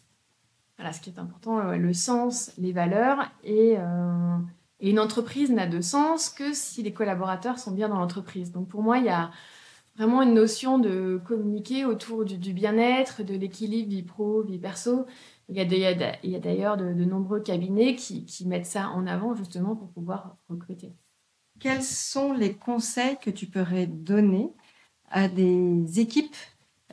Voilà, 0.77 0.93
ce 0.93 1.01
qui 1.01 1.11
est 1.11 1.19
important, 1.19 1.59
le 1.59 1.93
sens, 1.93 2.51
les 2.57 2.71
valeurs. 2.71 3.29
Et, 3.43 3.77
et 4.79 4.89
une 4.89 4.99
entreprise 4.99 5.51
n'a 5.51 5.67
de 5.67 5.79
sens 5.79 6.29
que 6.29 6.53
si 6.53 6.83
les 6.83 6.91
collaborateurs 6.91 7.59
sont 7.59 7.71
bien 7.71 7.87
dans 7.87 7.99
l'entreprise. 7.99 8.51
Donc 8.51 8.67
pour 8.67 8.81
moi, 8.81 8.97
il 8.97 9.05
y 9.05 9.09
a 9.09 9.31
vraiment 9.95 10.21
une 10.21 10.33
notion 10.33 10.79
de 10.79 11.21
communiquer 11.25 11.85
autour 11.85 12.25
du, 12.25 12.53
bien-être, 12.53 13.23
de 13.23 13.35
l'équilibre 13.35 13.89
vie 13.89 14.03
pro, 14.03 14.41
vie 14.41 14.57
perso. 14.57 15.05
Il 15.49 15.57
y 15.57 15.59
a, 15.59 16.39
d'ailleurs 16.39 16.77
de, 16.77 16.93
nombreux 17.03 17.41
cabinets 17.41 17.95
qui, 17.95 18.25
mettent 18.45 18.65
ça 18.65 18.89
en 18.89 19.05
avant 19.05 19.35
justement 19.35 19.75
pour 19.75 19.89
pouvoir 19.89 20.37
recruter. 20.49 20.93
Quels 21.59 21.83
sont 21.83 22.33
les 22.33 22.53
conseils 22.53 23.17
que 23.21 23.29
tu 23.29 23.45
pourrais 23.47 23.87
donner 23.87 24.49
à 25.09 25.27
des 25.27 25.99
équipes 25.99 26.35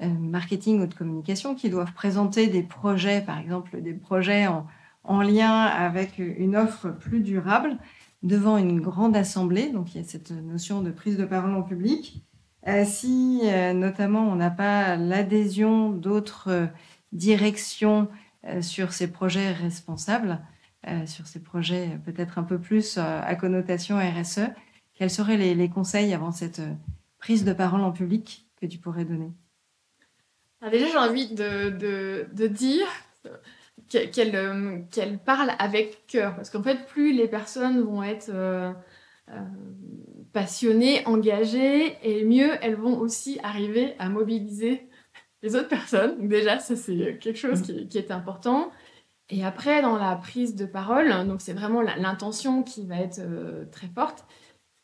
euh, 0.02 0.08
marketing 0.08 0.82
ou 0.82 0.86
de 0.86 0.94
communication 0.94 1.54
qui 1.54 1.70
doivent 1.70 1.92
présenter 1.92 2.48
des 2.48 2.62
projets, 2.62 3.20
par 3.20 3.38
exemple 3.38 3.80
des 3.80 3.94
projets 3.94 4.46
en, 4.46 4.66
en 5.04 5.22
lien 5.22 5.62
avec 5.62 6.18
une 6.18 6.56
offre 6.56 6.90
plus 6.90 7.20
durable 7.20 7.78
devant 8.22 8.58
une 8.58 8.80
grande 8.80 9.16
assemblée? 9.16 9.70
Donc 9.70 9.94
il 9.94 10.00
y 10.00 10.04
a 10.04 10.06
cette 10.06 10.32
notion 10.32 10.82
de 10.82 10.90
prise 10.90 11.16
de 11.16 11.24
parole 11.24 11.54
en 11.54 11.62
public. 11.62 12.22
Euh, 12.66 12.84
si 12.84 13.40
euh, 13.44 13.72
notamment 13.72 14.28
on 14.28 14.36
n'a 14.36 14.50
pas 14.50 14.96
l'adhésion 14.96 15.90
d'autres 15.90 16.68
directions 17.12 18.08
sur 18.62 18.92
ces 18.92 19.10
projets 19.10 19.52
responsables, 19.52 20.40
sur 21.06 21.26
ces 21.26 21.42
projets 21.42 21.98
peut-être 22.04 22.38
un 22.38 22.42
peu 22.42 22.58
plus 22.58 22.98
à 22.98 23.34
connotation 23.34 23.98
RSE, 23.98 24.50
quels 25.00 25.10
seraient 25.10 25.38
les, 25.38 25.68
conseils 25.70 26.12
avant 26.12 26.30
cette 26.30 26.60
prise 27.18 27.44
de 27.44 27.54
parole 27.54 27.80
en 27.80 27.90
public 27.90 28.46
que 28.60 28.66
tu 28.66 28.76
pourrais 28.76 29.06
donner? 29.06 29.32
Ah, 30.60 30.68
Déjà, 30.68 30.88
j'ai 30.88 30.98
envie 30.98 31.34
de, 31.34 32.28
dire 32.48 32.86
qu'elle 33.88 35.18
parle 35.24 35.52
avec 35.58 36.06
cœur, 36.06 36.36
parce 36.36 36.50
qu'en 36.50 36.62
fait, 36.62 36.86
plus 36.86 37.14
les 37.14 37.28
personnes 37.28 37.80
vont 37.80 38.02
être 38.02 38.28
euh, 38.28 38.72
passionnées, 40.34 41.02
engagées, 41.06 41.96
et 42.02 42.22
mieux 42.24 42.50
elles 42.60 42.76
vont 42.76 42.98
aussi 42.98 43.40
arriver 43.42 43.94
à 43.98 44.10
mobiliser 44.10 44.86
les 45.42 45.56
autres 45.56 45.68
personnes. 45.68 46.28
Déjà, 46.28 46.58
ça 46.58 46.76
c'est 46.76 47.18
quelque 47.20 47.38
chose 47.38 47.62
qui, 47.62 47.98
est 47.98 48.10
important. 48.10 48.70
Et 49.28 49.44
après, 49.44 49.82
dans 49.82 49.96
la 49.96 50.16
prise 50.16 50.56
de 50.56 50.66
parole, 50.66 51.08
donc 51.26 51.40
c'est 51.40 51.52
vraiment 51.52 51.82
l'intention 51.82 52.62
qui 52.62 52.86
va 52.86 52.96
être 52.96 53.20
euh, 53.20 53.64
très 53.70 53.88
forte. 53.88 54.24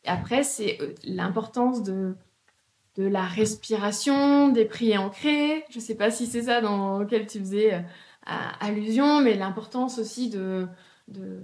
Et 0.05 0.09
après, 0.09 0.43
c'est 0.43 0.77
euh, 0.81 0.93
l'importance 1.03 1.83
de, 1.83 2.15
de 2.95 3.03
la 3.07 3.23
respiration, 3.23 4.49
des 4.49 4.65
prières 4.65 5.01
ancrés. 5.01 5.65
Je 5.69 5.77
ne 5.77 5.83
sais 5.83 5.95
pas 5.95 6.11
si 6.11 6.27
c'est 6.27 6.43
ça 6.43 6.61
dans 6.61 6.99
lequel 6.99 7.27
tu 7.27 7.39
faisais 7.39 7.83
allusion, 8.25 9.21
mais 9.21 9.35
l'importance 9.35 9.99
aussi 9.99 10.29
de, 10.29 10.67
de, 11.07 11.39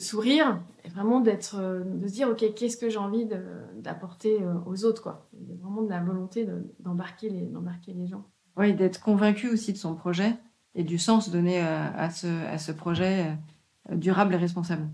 sourire 0.00 0.60
et 0.84 0.88
vraiment 0.88 1.20
d'être, 1.20 1.56
euh, 1.58 1.82
de 1.82 2.06
se 2.06 2.12
dire, 2.12 2.28
OK, 2.28 2.44
qu'est-ce 2.54 2.76
que 2.76 2.88
j'ai 2.88 2.98
envie 2.98 3.26
d'apporter 3.76 4.40
euh, 4.42 4.54
aux 4.66 4.84
autres, 4.84 5.02
quoi. 5.02 5.28
Il 5.40 5.48
y 5.48 5.52
a 5.52 5.56
vraiment 5.56 5.82
de 5.82 5.88
la 5.88 6.00
volonté 6.00 6.46
d'embarquer 6.78 7.30
les, 7.30 7.46
d'embarquer 7.46 7.92
les 7.92 8.06
gens. 8.06 8.24
Oui, 8.56 8.74
d'être 8.74 9.00
convaincu 9.00 9.48
aussi 9.48 9.72
de 9.72 9.78
son 9.78 9.94
projet 9.94 10.34
et 10.74 10.84
du 10.84 10.98
sens 10.98 11.30
donné 11.30 11.60
euh, 11.60 11.88
à, 11.96 12.10
ce, 12.10 12.26
à 12.46 12.58
ce 12.58 12.72
projet 12.72 13.36
durable 13.90 14.34
et 14.34 14.38
responsable. 14.38 14.88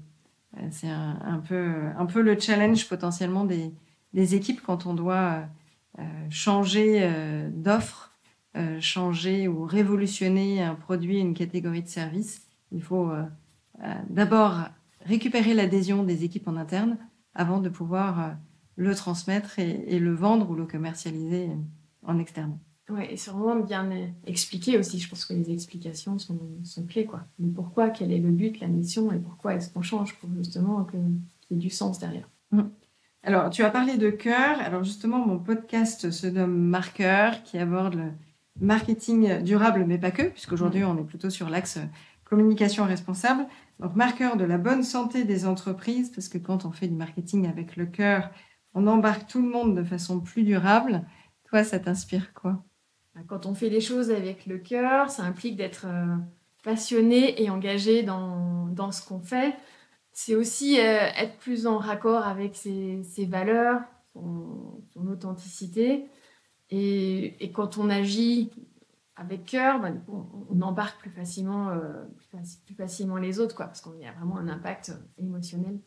C'est 0.70 0.88
un, 0.88 1.42
peu, 1.46 1.72
un 1.98 2.06
peu 2.06 2.22
le 2.22 2.38
challenge 2.38 2.88
potentiellement 2.88 3.44
des, 3.44 3.74
des 4.12 4.36
équipes 4.36 4.60
quand 4.62 4.86
on 4.86 4.94
doit 4.94 5.48
changer 6.30 7.10
d'offre, 7.52 8.12
changer 8.78 9.48
ou 9.48 9.64
révolutionner 9.64 10.62
un 10.62 10.76
produit, 10.76 11.18
une 11.18 11.34
catégorie 11.34 11.82
de 11.82 11.88
services. 11.88 12.44
Il 12.74 12.82
faut 12.82 13.10
euh, 13.10 13.24
d'abord 14.08 14.68
récupérer 15.04 15.54
l'adhésion 15.54 16.02
des 16.02 16.24
équipes 16.24 16.48
en 16.48 16.56
interne 16.56 16.96
avant 17.34 17.60
de 17.60 17.68
pouvoir 17.68 18.20
euh, 18.20 18.32
le 18.76 18.94
transmettre 18.94 19.58
et, 19.58 19.98
le 19.98 20.14
vendre 20.14 20.50
ou 20.50 20.54
le 20.54 20.66
commercialiser 20.66 21.50
en 22.02 22.18
externe. 22.18 22.58
Oui, 22.90 23.02
et 23.08 23.16
c'est 23.16 23.30
vraiment 23.30 23.56
bien 23.56 23.88
expliqué 24.26 24.76
aussi. 24.78 24.98
Je 24.98 25.08
pense 25.08 25.24
que 25.24 25.32
les 25.32 25.50
explications 25.50 26.18
sont, 26.18 26.38
sont 26.64 26.84
clés. 26.84 27.06
Quoi. 27.06 27.20
pourquoi, 27.54 27.90
quel 27.90 28.12
est 28.12 28.18
le 28.18 28.30
but, 28.30 28.60
la 28.60 28.66
mission 28.66 29.10
et 29.12 29.18
pourquoi 29.18 29.54
est-ce 29.54 29.72
qu'on 29.72 29.82
change 29.82 30.14
pour 30.16 30.28
justement 30.36 30.84
qu'il 30.84 31.00
y 31.50 31.54
ait 31.54 31.58
du 31.58 31.70
sens 31.70 31.98
derrière? 31.98 32.28
Mmh. 32.50 32.62
Alors, 33.22 33.48
tu 33.48 33.62
as 33.62 33.70
parlé 33.70 33.96
de 33.96 34.10
cœur. 34.10 34.60
Alors, 34.60 34.84
justement, 34.84 35.24
mon 35.24 35.38
podcast 35.38 36.10
se 36.10 36.26
nomme 36.26 36.54
Marqueur, 36.54 37.42
qui 37.42 37.56
aborde 37.56 37.94
le 37.94 38.10
marketing 38.60 39.42
durable, 39.42 39.84
mais 39.86 39.96
pas 39.96 40.10
que, 40.10 40.24
puisqu'aujourd'hui, 40.24 40.82
mmh. 40.82 40.88
on 40.88 40.98
est 40.98 41.04
plutôt 41.04 41.30
sur 41.30 41.48
l'axe 41.48 41.78
communication 42.24 42.84
responsable. 42.84 43.46
Donc, 43.80 43.96
marqueur 43.96 44.36
de 44.36 44.44
la 44.44 44.58
bonne 44.58 44.82
santé 44.82 45.24
des 45.24 45.46
entreprises, 45.46 46.10
parce 46.10 46.28
que 46.28 46.38
quand 46.38 46.64
on 46.64 46.72
fait 46.72 46.88
du 46.88 46.94
marketing 46.94 47.48
avec 47.48 47.76
le 47.76 47.86
cœur, 47.86 48.30
on 48.74 48.86
embarque 48.86 49.26
tout 49.26 49.42
le 49.42 49.48
monde 49.48 49.76
de 49.76 49.84
façon 49.84 50.20
plus 50.20 50.44
durable. 50.44 51.04
Toi, 51.48 51.64
ça 51.64 51.78
t'inspire 51.78 52.32
quoi? 52.34 52.64
Bah, 53.14 53.22
Quand 53.26 53.46
on 53.46 53.54
fait 53.54 53.68
les 53.68 53.80
choses 53.80 54.10
avec 54.10 54.46
le 54.46 54.58
cœur, 54.58 55.10
ça 55.10 55.22
implique 55.22 55.56
d'être 55.56 55.86
euh, 55.86 56.16
passionné 56.62 57.42
et 57.42 57.50
engagé 57.50 58.02
dans, 58.02 58.66
dans 58.66 58.90
ce 58.90 59.06
qu'on 59.06 59.20
fait. 59.20 59.54
C'est 60.12 60.36
aussi 60.36 60.78
euh, 60.78 61.08
être 61.16 61.36
plus 61.38 61.66
en 61.66 61.78
raccord 61.78 62.24
avec 62.24 62.54
ses, 62.54 63.02
valeurs, 63.28 63.80
son, 64.12 64.80
authenticité. 65.08 66.06
Et, 66.70 67.50
quand 67.52 67.78
on 67.78 67.90
agit 67.90 68.50
avec 69.16 69.44
cœur, 69.44 69.80
bah, 69.80 69.90
on, 70.08 70.60
embarque 70.60 70.98
plus 71.00 71.10
facilement, 71.10 71.70
euh, 71.70 72.04
plus, 72.16 72.74
facilement 72.74 73.16
les 73.16 73.38
autres, 73.38 73.54
quoi, 73.54 73.66
parce 73.66 73.80
qu'il 73.80 74.00
y 74.00 74.06
a 74.06 74.12
vraiment 74.12 74.38
un 74.38 74.48
impact 74.48 74.92
émotionnel. 75.18 75.78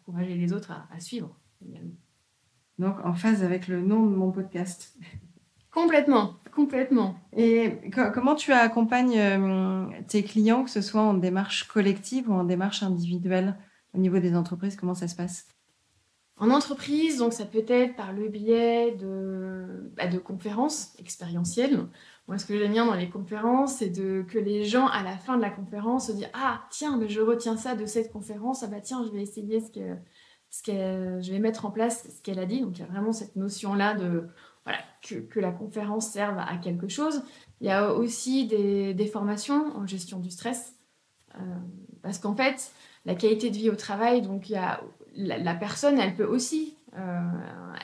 Encourager 0.00 0.34
les 0.34 0.52
autres 0.52 0.72
à, 0.72 1.00
suivre 1.00 1.38
Donc 2.78 2.96
en 3.04 3.14
phase 3.14 3.42
avec 3.42 3.68
le 3.68 3.82
nom 3.82 4.06
de 4.06 4.14
mon 4.14 4.32
podcast. 4.32 4.96
Complètement, 5.70 6.36
complètement. 6.54 7.16
Et 7.36 7.80
comment 7.92 8.34
tu 8.34 8.52
accompagnes 8.52 9.18
euh, 9.18 9.86
tes 10.06 10.22
clients, 10.22 10.64
que 10.64 10.70
ce 10.70 10.80
soit 10.80 11.02
en 11.02 11.14
démarche 11.14 11.66
collective 11.68 12.30
ou 12.30 12.32
en 12.32 12.44
démarche 12.44 12.82
individuelle 12.82 13.58
au 13.92 13.98
niveau 13.98 14.20
des 14.20 14.36
entreprises 14.36 14.76
Comment 14.76 14.94
ça 14.94 15.08
se 15.08 15.16
passe? 15.16 15.48
En 16.36 16.50
entreprise, 16.50 17.18
donc 17.18 17.32
ça 17.32 17.44
peut 17.44 17.64
être 17.68 17.94
par 17.94 18.12
le 18.12 18.28
biais 18.28 18.92
de, 18.92 19.90
bah, 19.96 20.08
de 20.08 20.18
conférences 20.18 20.92
expérientielles. 20.98 21.86
Moi, 22.26 22.38
ce 22.38 22.46
que 22.46 22.58
j'aime 22.58 22.72
bien 22.72 22.86
dans 22.86 22.94
les 22.94 23.08
conférences, 23.08 23.76
c'est 23.76 23.92
que 23.92 24.38
les 24.38 24.64
gens, 24.64 24.88
à 24.88 25.02
la 25.02 25.16
fin 25.16 25.36
de 25.36 25.42
la 25.42 25.50
conférence, 25.50 26.08
se 26.08 26.12
disent 26.12 26.30
Ah, 26.32 26.62
tiens, 26.70 26.96
mais 26.96 27.08
je 27.08 27.20
retiens 27.20 27.56
ça 27.56 27.76
de 27.76 27.86
cette 27.86 28.10
conférence. 28.10 28.62
Ah, 28.64 28.66
bah 28.66 28.80
tiens, 28.80 29.04
je 29.04 29.10
vais 29.10 29.22
essayer 29.22 29.60
ce 29.60 29.70
que, 29.70 29.96
ce 30.50 30.62
que 30.62 31.22
je 31.22 31.30
vais 31.30 31.38
mettre 31.38 31.66
en 31.66 31.70
place 31.70 32.08
ce 32.16 32.22
qu'elle 32.22 32.40
a 32.40 32.46
dit. 32.46 32.62
Donc, 32.62 32.78
il 32.78 32.80
y 32.80 32.84
a 32.84 32.88
vraiment 32.88 33.12
cette 33.12 33.36
notion-là 33.36 33.94
de 33.94 34.26
voilà, 34.64 34.78
que, 35.06 35.16
que, 35.16 35.38
la 35.38 35.52
conférence 35.52 36.08
serve 36.08 36.38
à 36.38 36.56
quelque 36.56 36.88
chose. 36.88 37.22
Il 37.60 37.68
y 37.68 37.70
a 37.70 37.92
aussi 37.92 38.46
des, 38.46 38.94
des 38.94 39.06
formations 39.06 39.76
en 39.76 39.86
gestion 39.86 40.18
du 40.18 40.30
stress. 40.30 40.74
Euh, 41.36 41.38
parce 42.02 42.18
qu'en 42.18 42.34
fait, 42.34 42.72
la 43.04 43.14
qualité 43.14 43.50
de 43.50 43.56
vie 43.56 43.70
au 43.70 43.76
travail, 43.76 44.22
donc 44.22 44.48
il 44.48 44.52
y 44.52 44.56
a 44.56 44.82
la, 45.14 45.54
personne, 45.54 45.98
elle 45.98 46.14
peut 46.14 46.26
aussi 46.26 46.76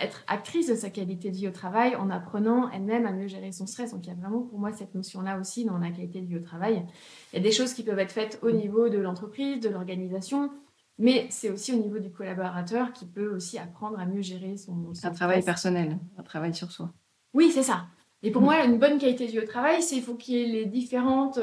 être 0.01 0.23
actrice 0.29 0.69
de 0.69 0.77
sa 0.77 0.89
qualité 0.89 1.31
de 1.31 1.37
vie 1.37 1.49
au 1.49 1.51
travail 1.51 1.97
en 1.97 2.11
apprenant 2.11 2.71
elle-même 2.71 3.07
à 3.07 3.13
mieux 3.13 3.27
gérer 3.27 3.51
son 3.51 3.67
stress. 3.67 3.91
Donc 3.91 4.07
il 4.07 4.09
y 4.09 4.13
a 4.13 4.15
vraiment 4.15 4.43
pour 4.43 4.59
moi 4.61 4.73
cette 4.73 4.95
notion-là 4.95 5.39
aussi 5.41 5.65
dans 5.65 5.79
la 5.79 5.91
qualité 5.91 6.21
de 6.21 6.27
vie 6.27 6.37
au 6.37 6.43
travail. 6.43 6.87
Il 7.33 7.37
y 7.37 7.39
a 7.41 7.43
des 7.43 7.51
choses 7.51 7.75
qui 7.75 7.83
peuvent 7.83 7.99
être 7.99 8.13
faites 8.13 8.39
au 8.43 8.53
niveau 8.53 8.89
de 8.89 8.99
l'entreprise, 8.99 9.59
de 9.61 9.69
l'organisation, 9.69 10.51
mais 10.99 11.27
c'est 11.31 11.51
aussi 11.51 11.73
au 11.73 11.79
niveau 11.79 11.99
du 11.99 12.11
collaborateur 12.11 12.93
qui 12.93 13.07
peut 13.07 13.35
aussi 13.35 13.59
apprendre 13.59 13.99
à 13.99 14.07
mieux 14.07 14.23
gérer 14.23 14.57
son, 14.57 14.93
un 15.03 15.11
travail 15.11 15.43
personnel, 15.43 15.99
un 16.19 16.23
travail 16.23 16.55
sur 16.55 16.71
soi. 16.71 16.93
Oui, 17.35 17.51
c'est 17.53 17.63
ça. 17.63 17.87
Et 18.23 18.31
pour 18.31 18.43
mm. 18.43 18.45
moi, 18.45 18.65
une 18.65 18.79
bonne 18.79 18.99
qualité 18.99 19.27
de 19.27 19.33
vie 19.33 19.41
au 19.41 19.47
travail, 19.47 19.83
c'est 19.83 19.95
qu'il 19.95 20.05
faut 20.05 20.15
qu'il 20.15 20.35
y 20.35 20.43
ait 20.43 20.47
les 20.47 20.67
différentes... 20.67 21.39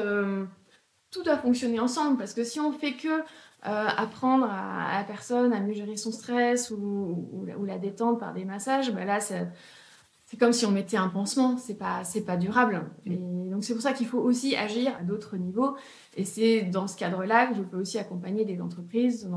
tout 1.10 1.22
doit 1.22 1.38
fonctionner 1.38 1.80
ensemble, 1.80 2.18
parce 2.18 2.34
que 2.34 2.44
si 2.44 2.60
on 2.60 2.72
fait 2.72 2.94
que 2.94 3.08
euh, 3.08 3.22
apprendre 3.62 4.46
à, 4.48 4.98
la 4.98 5.04
personne 5.04 5.52
à 5.52 5.60
mieux 5.60 5.72
gérer 5.72 5.96
son 5.96 6.12
stress 6.12 6.70
ou, 6.70 7.44
la 7.66 7.78
détente 7.78 8.20
par 8.20 8.32
des 8.32 8.44
massages, 8.44 8.92
bah 8.92 9.04
là, 9.04 9.20
c'est 9.20 10.36
comme 10.38 10.52
si 10.52 10.64
on 10.64 10.70
mettait 10.70 10.96
un 10.96 11.08
pansement, 11.08 11.56
c'est 11.56 11.74
pas, 11.74 12.02
pas 12.26 12.36
durable. 12.36 12.88
Et 13.04 13.16
donc 13.16 13.64
c'est 13.64 13.72
pour 13.72 13.82
ça 13.82 13.92
qu'il 13.92 14.06
faut 14.06 14.20
aussi 14.20 14.54
agir 14.54 14.94
à 15.00 15.02
d'autres 15.02 15.36
niveaux. 15.36 15.76
Et 16.16 16.24
c'est 16.24 16.62
dans 16.62 16.86
ce 16.86 16.96
cadre-là 16.96 17.48
que 17.48 17.56
je 17.56 17.62
peux 17.62 17.78
aussi 17.80 17.98
accompagner 17.98 18.44
des 18.44 18.60
entreprises 18.60 19.28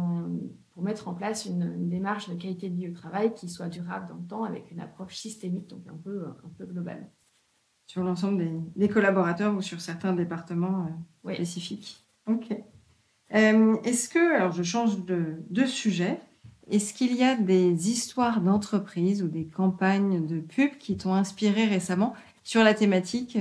pour 0.74 0.84
mettre 0.84 1.08
en 1.08 1.14
place 1.14 1.46
une, 1.46 1.90
démarche 1.90 2.30
de 2.30 2.36
qualité 2.36 2.70
de 2.70 2.76
vie 2.76 2.90
au 2.90 2.94
travail 2.94 3.34
qui 3.34 3.50
soit 3.50 3.70
durable 3.70 4.08
dans 4.10 4.16
le 4.16 4.28
temps 4.28 4.44
avec 4.44 4.70
une 4.72 4.80
approche 4.80 5.16
systémique, 5.16 5.68
donc 5.68 5.82
un 5.90 5.98
peu, 5.98 6.26
un 6.26 6.50
peu 6.58 6.66
globale. 6.66 7.10
Sur 7.92 8.06
l'ensemble 8.06 8.46
des, 8.78 8.88
collaborateurs 8.88 9.54
ou 9.54 9.62
sur 9.62 9.82
certains 9.82 10.14
départements 10.14 10.88
euh, 11.28 11.34
spécifiques. 11.34 12.02
Ok. 12.26 12.56
Euh, 13.36 13.76
est-ce 13.84 14.08
que, 14.08 14.34
alors 14.34 14.54
je 14.54 14.64
change 14.64 15.04
de, 15.04 15.66
sujet, 15.66 16.18
est-ce 16.70 16.94
qu'il 16.94 17.14
y 17.14 17.24
a 17.26 17.36
des 17.36 17.90
histoires 17.90 18.40
d'entreprise 18.40 19.22
ou 19.24 19.28
des 19.28 19.46
campagnes 19.46 20.26
de 20.26 20.40
pub 20.40 20.78
qui 20.78 20.96
t'ont 20.96 21.14
inspiré 21.14 21.66
récemment 21.66 22.14
sur 22.44 22.64
la 22.64 22.74
thématique 22.74 23.38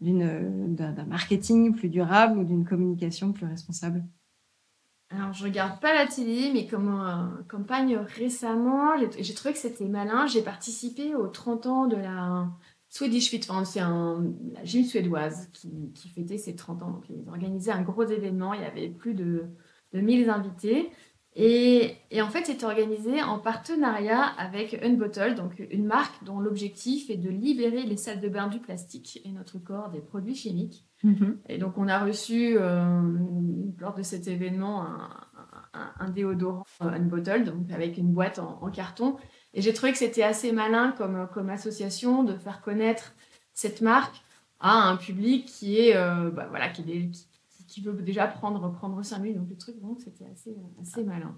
euh, 0.00 0.68
d'un 0.68 1.04
marketing 1.06 1.74
plus 1.74 1.88
durable 1.88 2.38
ou 2.38 2.44
d'une 2.44 2.64
communication 2.64 3.32
plus 3.32 3.46
responsable? 3.46 4.04
Alors, 5.10 5.32
je 5.32 5.42
regarde 5.42 5.80
pas 5.80 5.94
la 5.94 6.06
télé, 6.06 6.50
mais 6.52 6.66
comme 6.66 6.88
euh, 6.88 7.42
campagne 7.48 7.96
récemment, 7.96 8.90
j'ai 9.18 9.34
trouvé 9.34 9.54
que 9.54 9.58
c'était 9.58 9.88
malin. 9.88 10.26
J'ai 10.26 10.42
participé 10.42 11.14
aux 11.14 11.28
30 11.28 11.66
ans 11.66 11.86
de 11.86 11.96
la 11.96 12.46
Swedish 12.88 13.30
Fit 13.30 13.40
c'est 13.64 13.80
un, 13.80 14.24
la 14.54 14.64
gym 14.64 14.84
suédoise 14.84 15.48
qui, 15.52 15.92
qui, 15.94 16.08
fêtait 16.08 16.38
ses 16.38 16.56
30 16.56 16.82
ans. 16.82 16.90
Donc, 16.90 17.04
ils 17.10 17.28
organisaient 17.28 17.72
un 17.72 17.82
gros 17.82 18.04
événement. 18.04 18.54
Il 18.54 18.62
y 18.62 18.64
avait 18.64 18.88
plus 18.88 19.14
de, 19.14 19.44
de 19.92 20.00
1000 20.00 20.30
invités. 20.30 20.90
Et, 21.40 21.94
et, 22.10 22.22
en 22.22 22.30
fait, 22.30 22.46
c'était 22.46 22.64
organisé 22.64 23.22
en 23.22 23.38
partenariat 23.38 24.22
avec 24.22 24.74
Unbottle, 24.82 25.34
donc 25.34 25.62
une 25.70 25.84
marque 25.84 26.24
dont 26.24 26.40
l'objectif 26.40 27.10
est 27.10 27.16
de 27.16 27.28
libérer 27.28 27.84
les 27.84 27.96
salles 27.96 28.20
de 28.20 28.28
bain 28.28 28.48
du 28.48 28.58
plastique 28.58 29.20
et 29.24 29.30
notre 29.30 29.58
corps 29.58 29.90
des 29.90 30.00
produits 30.00 30.34
chimiques. 30.34 30.84
Mm-hmm. 31.04 31.36
Et 31.50 31.58
donc, 31.58 31.78
on 31.78 31.86
a 31.86 32.02
reçu 32.02 32.56
euh, 32.56 33.02
lors 33.78 33.94
de 33.94 34.02
cet 34.02 34.26
événement 34.26 34.84
un, 34.84 35.92
un, 36.00 36.08
déodorant 36.10 36.64
Unbottle, 36.80 37.44
donc 37.44 37.70
avec 37.70 37.98
une 37.98 38.12
boîte 38.12 38.38
en, 38.38 38.58
en 38.62 38.70
carton. 38.70 39.16
Et 39.54 39.62
j'ai 39.62 39.72
trouvé 39.72 39.92
que 39.92 39.98
c'était 39.98 40.22
assez 40.22 40.52
malin 40.52 40.92
comme, 40.96 41.28
comme 41.32 41.50
association 41.50 42.22
de 42.22 42.36
faire 42.36 42.60
connaître 42.60 43.14
cette 43.54 43.80
marque 43.80 44.22
à 44.60 44.88
un 44.88 44.96
public 44.96 45.46
qui 45.46 45.78
est, 45.78 45.96
euh, 45.96 46.30
bah, 46.30 46.46
voilà, 46.50 46.68
qui, 46.68 46.84
qui, 47.66 47.80
veut 47.80 47.92
déjà 47.94 48.26
prendre, 48.26 48.70
prendre 48.72 49.02
5 49.02 49.18
minutes. 49.18 49.38
Donc 49.38 49.50
le 49.50 49.56
truc, 49.56 49.80
donc 49.80 50.00
c'était 50.00 50.26
assez, 50.26 50.56
assez 50.80 51.04
malin. 51.04 51.36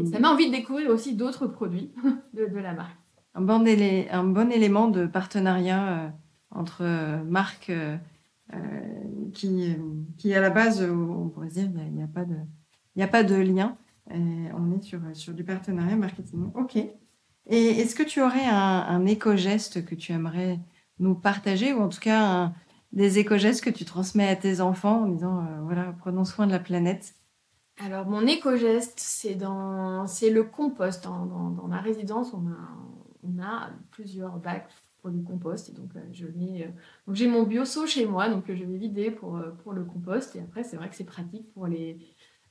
Et 0.00 0.06
ça 0.06 0.20
m'a 0.20 0.30
envie 0.30 0.46
de 0.50 0.56
découvrir 0.56 0.90
aussi 0.90 1.16
d'autres 1.16 1.46
produits 1.46 1.92
de, 2.34 2.46
de, 2.46 2.58
la 2.58 2.74
marque. 2.74 2.96
Un 3.34 3.40
bon, 3.40 3.64
un 3.66 4.24
bon 4.24 4.52
élément 4.52 4.88
de 4.88 5.06
partenariat 5.06 5.88
euh, 5.88 6.08
entre 6.50 6.82
euh, 6.82 7.22
marques 7.24 7.72
qui, 9.34 9.76
qui, 10.16 10.34
à 10.34 10.40
la 10.40 10.48
base, 10.48 10.82
on 10.82 11.28
pourrait 11.28 11.48
dire, 11.48 11.68
il 11.86 11.92
n'y 11.92 12.00
a, 12.00 12.06
a, 12.06 12.08
pas 12.08 12.24
de, 12.24 12.36
il 12.96 13.02
a 13.02 13.08
pas 13.08 13.22
de 13.22 13.34
lien. 13.34 13.76
on 14.10 14.72
est 14.72 14.82
sur, 14.82 15.00
sur 15.12 15.34
du 15.34 15.44
partenariat 15.44 15.96
marketing. 15.96 16.50
OK. 16.54 16.78
Et 17.48 17.80
est-ce 17.80 17.94
que 17.94 18.02
tu 18.02 18.20
aurais 18.20 18.44
un, 18.44 19.06
éco-geste 19.06 19.84
que 19.84 19.94
tu 19.94 20.12
aimerais 20.12 20.60
nous 20.98 21.14
partager, 21.14 21.72
ou 21.72 21.80
en 21.80 21.88
tout 21.88 22.00
cas 22.00 22.52
des 22.92 23.18
éco-gestes 23.18 23.64
que 23.64 23.70
tu 23.70 23.84
transmets 23.84 24.28
à 24.28 24.36
tes 24.36 24.60
enfants 24.60 25.04
en 25.04 25.08
disant, 25.08 25.40
euh, 25.40 25.60
voilà, 25.62 25.94
prenons 25.98 26.24
soin 26.24 26.46
de 26.46 26.52
la 26.52 26.58
planète? 26.58 27.14
Alors, 27.78 28.06
mon 28.06 28.26
éco-geste, 28.26 28.98
c'est, 28.98 29.34
dans... 29.34 30.06
c'est 30.06 30.30
le 30.30 30.42
compost. 30.42 31.04
Dans, 31.04 31.24
dans, 31.24 31.68
ma 31.68 31.80
résidence, 31.80 32.34
on 32.34 33.42
a, 33.42 33.70
plusieurs 33.90 34.38
bacs 34.38 34.68
pour 35.00 35.10
du 35.10 35.22
compost. 35.22 35.70
Et 35.70 35.72
donc, 35.72 35.90
euh, 35.96 36.00
je 36.12 36.26
mets, 36.26 36.64
euh, 36.64 36.70
donc 37.06 37.16
j'ai 37.16 37.28
mon 37.28 37.44
bioseau 37.44 37.86
chez 37.86 38.04
moi, 38.04 38.28
donc 38.28 38.44
je 38.48 38.64
vais 38.64 38.76
vider 38.76 39.10
pour, 39.10 39.40
pour 39.62 39.72
le 39.72 39.84
compost. 39.84 40.34
Et 40.36 40.40
après, 40.40 40.64
c'est 40.64 40.76
vrai 40.76 40.88
que 40.88 40.96
c'est 40.96 41.04
pratique 41.04 41.52
pour 41.54 41.66
les 41.66 41.98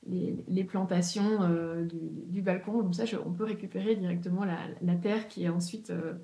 les, 0.06 0.64
plantations 0.64 1.42
euh, 1.42 1.86
du, 2.28 2.42
balcon. 2.42 2.72
Comme 2.72 2.92
ça, 2.92 3.04
on 3.24 3.32
peut 3.32 3.44
récupérer 3.44 3.96
directement 3.96 4.44
la, 4.44 4.94
terre 4.96 5.28
qui 5.28 5.48
ensuite 5.48 5.90
euh, 5.90 6.14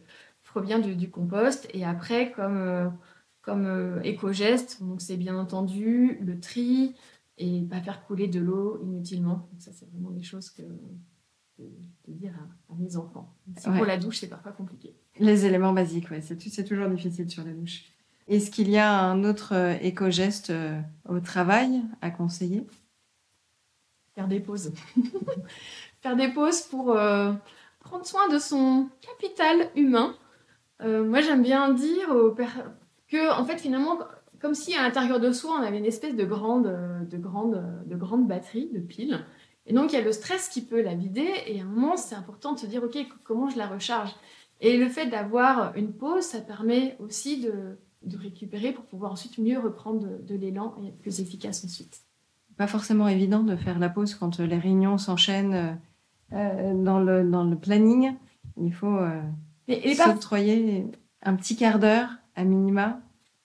provient 0.43 0.79
du, 0.79 1.11
compost. 1.11 1.69
Et 1.75 1.85
après, 1.85 2.33
comme, 2.33 2.57
euh, 2.57 2.89
comme 3.43 4.01
éco-geste, 4.05 4.83
donc 4.83 5.01
c'est 5.01 5.17
bien 5.17 5.37
entendu 5.39 6.19
le 6.21 6.41
tri 6.41 6.95
et 7.37 7.63
pas 7.63 7.81
faire 7.81 8.05
couler 8.07 8.29
de 8.29 8.41
l'eau 8.41 8.81
inutilement. 8.83 9.49
ça, 9.59 9.73
c'est 9.73 9.91
vraiment 9.91 10.11
des 10.11 10.23
choses 10.23 10.51
que 10.51 10.63
de, 11.59 11.67
dire 12.09 12.33
à, 12.71 12.75
mes 12.77 12.97
enfants. 12.97 13.35
pour 13.63 13.85
la 13.85 13.97
douche, 13.97 14.19
c'est 14.21 14.29
parfois 14.29 14.53
compliqué. 14.53 14.95
Les 15.19 15.47
éléments 15.47 15.73
basiques, 15.73 16.11
ouais, 16.11 16.21
c'est 16.21 16.65
toujours 16.65 16.89
difficile 16.89 17.29
sur 17.29 17.45
la 17.45 17.53
douche. 17.53 17.85
Est-ce 18.27 18.51
qu'il 18.51 18.71
y 18.71 18.79
a 18.79 18.91
un 18.91 19.23
autre 19.25 19.53
éco-geste 19.83 20.53
au 21.09 21.21
travail 21.21 21.83
à 22.01 22.11
conseiller? 22.11 22.67
Faire 24.15 24.29
des 24.29 24.41
pauses. 24.41 24.73
faire 26.03 26.17
des 26.17 26.29
pauses 26.29 26.63
pour 26.63 26.93
euh, 26.93 27.33
prendre 27.81 28.07
soin 28.07 28.29
de 28.29 28.39
son 28.39 28.89
capital 29.01 29.71
humain. 29.75 30.15
Euh, 30.83 31.05
moi, 31.05 31.21
j'aime 31.21 31.43
bien 31.43 31.73
dire 31.73 32.09
que, 33.09 33.33
en 33.33 33.45
fait, 33.45 33.59
finalement, 33.59 33.99
comme 34.41 34.55
si 34.55 34.75
à 34.75 34.83
l'intérieur 34.83 35.21
de 35.21 35.33
soi, 35.33 35.57
on 35.59 35.63
avait 35.63 35.79
une 35.79 35.87
espèce 35.87 36.15
de 36.15 36.25
grande, 36.25 36.65
de 37.09 37.17
grande, 37.17 37.63
de 37.87 37.97
grande 37.97 38.27
batterie, 38.27 38.69
de 38.73 38.81
pile. 38.81 39.25
Et 39.67 39.73
donc, 39.73 39.93
il 39.93 39.97
y 39.97 39.99
a 39.99 40.05
le 40.05 40.13
stress 40.13 40.49
qui 40.49 40.63
peut 40.63 40.83
la 40.83 40.95
vider. 40.95 41.33
Et 41.47 41.61
à 41.61 41.65
un 41.65 41.67
moment, 41.67 41.97
c'est 41.97 42.15
important 42.15 42.53
de 42.53 42.59
se 42.59 42.67
dire, 42.67 42.83
OK, 42.85 42.99
comment 43.25 43.49
je 43.49 43.57
la 43.57 43.67
recharge? 43.67 44.15
Et 44.61 44.77
le 44.77 44.89
fait 44.89 45.07
d'avoir 45.07 45.75
une 45.77 45.93
pause, 45.93 46.25
ça 46.25 46.41
permet 46.41 46.97
aussi 47.01 47.41
de, 47.41 47.79
récupérer 48.19 48.73
pour 48.73 48.85
pouvoir 48.85 49.13
ensuite 49.13 49.39
mieux 49.39 49.59
reprendre 49.59 50.07
de 50.23 50.35
l'élan 50.35 50.77
et 50.83 50.89
être 50.89 50.99
plus 50.99 51.21
efficace 51.21 51.65
ensuite 51.65 52.04
pas 52.57 52.67
forcément 52.67 53.09
évident 53.09 53.43
de 53.43 53.57
faire 53.57 53.79
la 53.79 53.89
pause 53.89 54.15
quand 54.15 54.39
les 54.39 54.59
réunions 54.59 54.99
s'enchaînent 54.99 55.55
euh, 55.55 55.73
euh, 56.33 56.75
dans, 56.75 57.01
le, 57.01 57.29
dans 57.29 57.45
le 57.45 57.57
planning. 57.57 58.15
Il 58.61 58.73
faut 58.73 58.99
euh, 58.99 59.21
s'octroyer 59.95 60.87
un 61.23 61.35
petit 61.35 61.57
quart 61.57 61.79
d'heure 61.79 62.11
à 62.37 62.45
minima. 62.45 63.01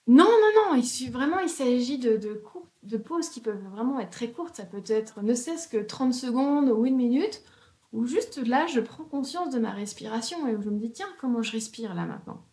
Non, 0.07 0.25
non, 0.25 0.73
non. 0.73 0.75
Il, 0.81 1.11
vraiment, 1.11 1.39
il 1.39 1.49
s'agit 1.49 1.97
de, 1.97 2.17
de, 2.17 2.41
de 2.83 2.97
pauses 2.97 3.29
qui 3.29 3.41
peuvent 3.41 3.63
vraiment 3.71 3.99
être 3.99 4.11
très 4.11 4.29
courtes. 4.29 4.55
Ça 4.55 4.65
peut 4.65 4.83
être 4.87 5.21
ne 5.21 5.33
cesse 5.33 5.67
que 5.67 5.77
30 5.77 6.13
secondes 6.13 6.69
ou 6.69 6.85
une 6.85 6.95
minute. 6.95 7.43
Ou 7.91 8.05
juste 8.05 8.37
là, 8.45 8.67
je 8.67 8.79
prends 8.79 9.03
conscience 9.03 9.49
de 9.49 9.59
ma 9.59 9.71
respiration 9.71 10.47
et 10.47 10.55
où 10.55 10.61
je 10.61 10.69
me 10.69 10.77
dis, 10.77 10.91
tiens, 10.91 11.07
comment 11.19 11.41
je 11.41 11.51
respire 11.51 11.95
là 11.95 12.05
maintenant? 12.05 12.43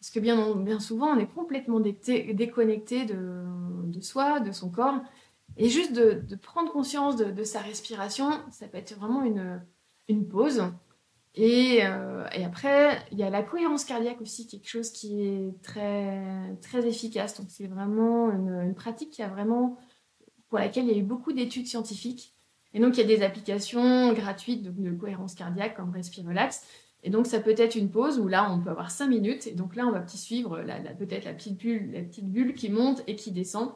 Parce 0.00 0.10
que 0.10 0.20
bien, 0.20 0.54
bien 0.56 0.80
souvent, 0.80 1.08
on 1.08 1.18
est 1.18 1.26
complètement 1.26 1.80
déconnecté 1.80 3.04
de, 3.04 3.42
de 3.84 4.00
soi, 4.00 4.40
de 4.40 4.52
son 4.52 4.70
corps. 4.70 5.00
Et 5.58 5.68
juste 5.68 5.94
de, 5.94 6.36
prendre 6.36 6.70
conscience 6.70 7.16
de, 7.16 7.44
sa 7.44 7.60
respiration, 7.60 8.30
ça 8.50 8.68
peut 8.68 8.78
être 8.78 8.94
vraiment 8.96 9.22
une, 9.22 10.28
pause. 10.28 10.62
Et, 11.34 11.80
euh, 11.82 12.26
et, 12.34 12.44
après, 12.44 12.98
il 13.10 13.18
y 13.18 13.22
a 13.22 13.30
la 13.30 13.42
cohérence 13.42 13.84
cardiaque 13.84 14.20
aussi, 14.20 14.46
quelque 14.46 14.68
chose 14.68 14.90
qui 14.90 15.22
est 15.22 15.62
très, 15.62 16.56
très 16.62 16.86
efficace. 16.86 17.38
Donc, 17.38 17.46
c'est 17.50 17.66
vraiment 17.66 18.30
une, 18.30 18.74
pratique 18.74 19.10
qui 19.10 19.22
a 19.22 19.28
vraiment, 19.28 19.78
pour 20.48 20.58
laquelle 20.58 20.84
il 20.84 20.92
y 20.92 20.94
a 20.94 20.98
eu 20.98 21.02
beaucoup 21.02 21.32
d'études 21.32 21.66
scientifiques. 21.66 22.34
Et 22.74 22.80
donc, 22.80 22.98
il 22.98 23.00
y 23.00 23.04
a 23.04 23.16
des 23.16 23.22
applications 23.22 24.12
gratuites 24.12 24.62
de, 24.62 24.90
cohérence 24.92 25.34
cardiaque 25.34 25.76
comme 25.76 25.90
Respire 25.90 26.26
Relax. 26.26 26.66
Et 27.02 27.08
donc, 27.08 27.26
ça 27.26 27.40
peut 27.40 27.54
être 27.56 27.76
une 27.76 27.90
pause 27.90 28.18
où 28.18 28.28
là, 28.28 28.50
on 28.50 28.60
peut 28.60 28.70
avoir 28.70 28.90
5 28.90 29.06
minutes. 29.06 29.46
Et 29.46 29.52
donc 29.52 29.76
là, 29.76 29.86
on 29.86 29.92
va 29.92 30.00
petit 30.00 30.18
suivre 30.18 30.62
peut-être 30.98 31.24
la 31.24 31.32
la 31.32 31.36
petite 31.36 32.30
bulle 32.30 32.54
qui 32.54 32.68
monte 32.68 33.02
et 33.06 33.16
qui 33.16 33.30
descend. 33.30 33.72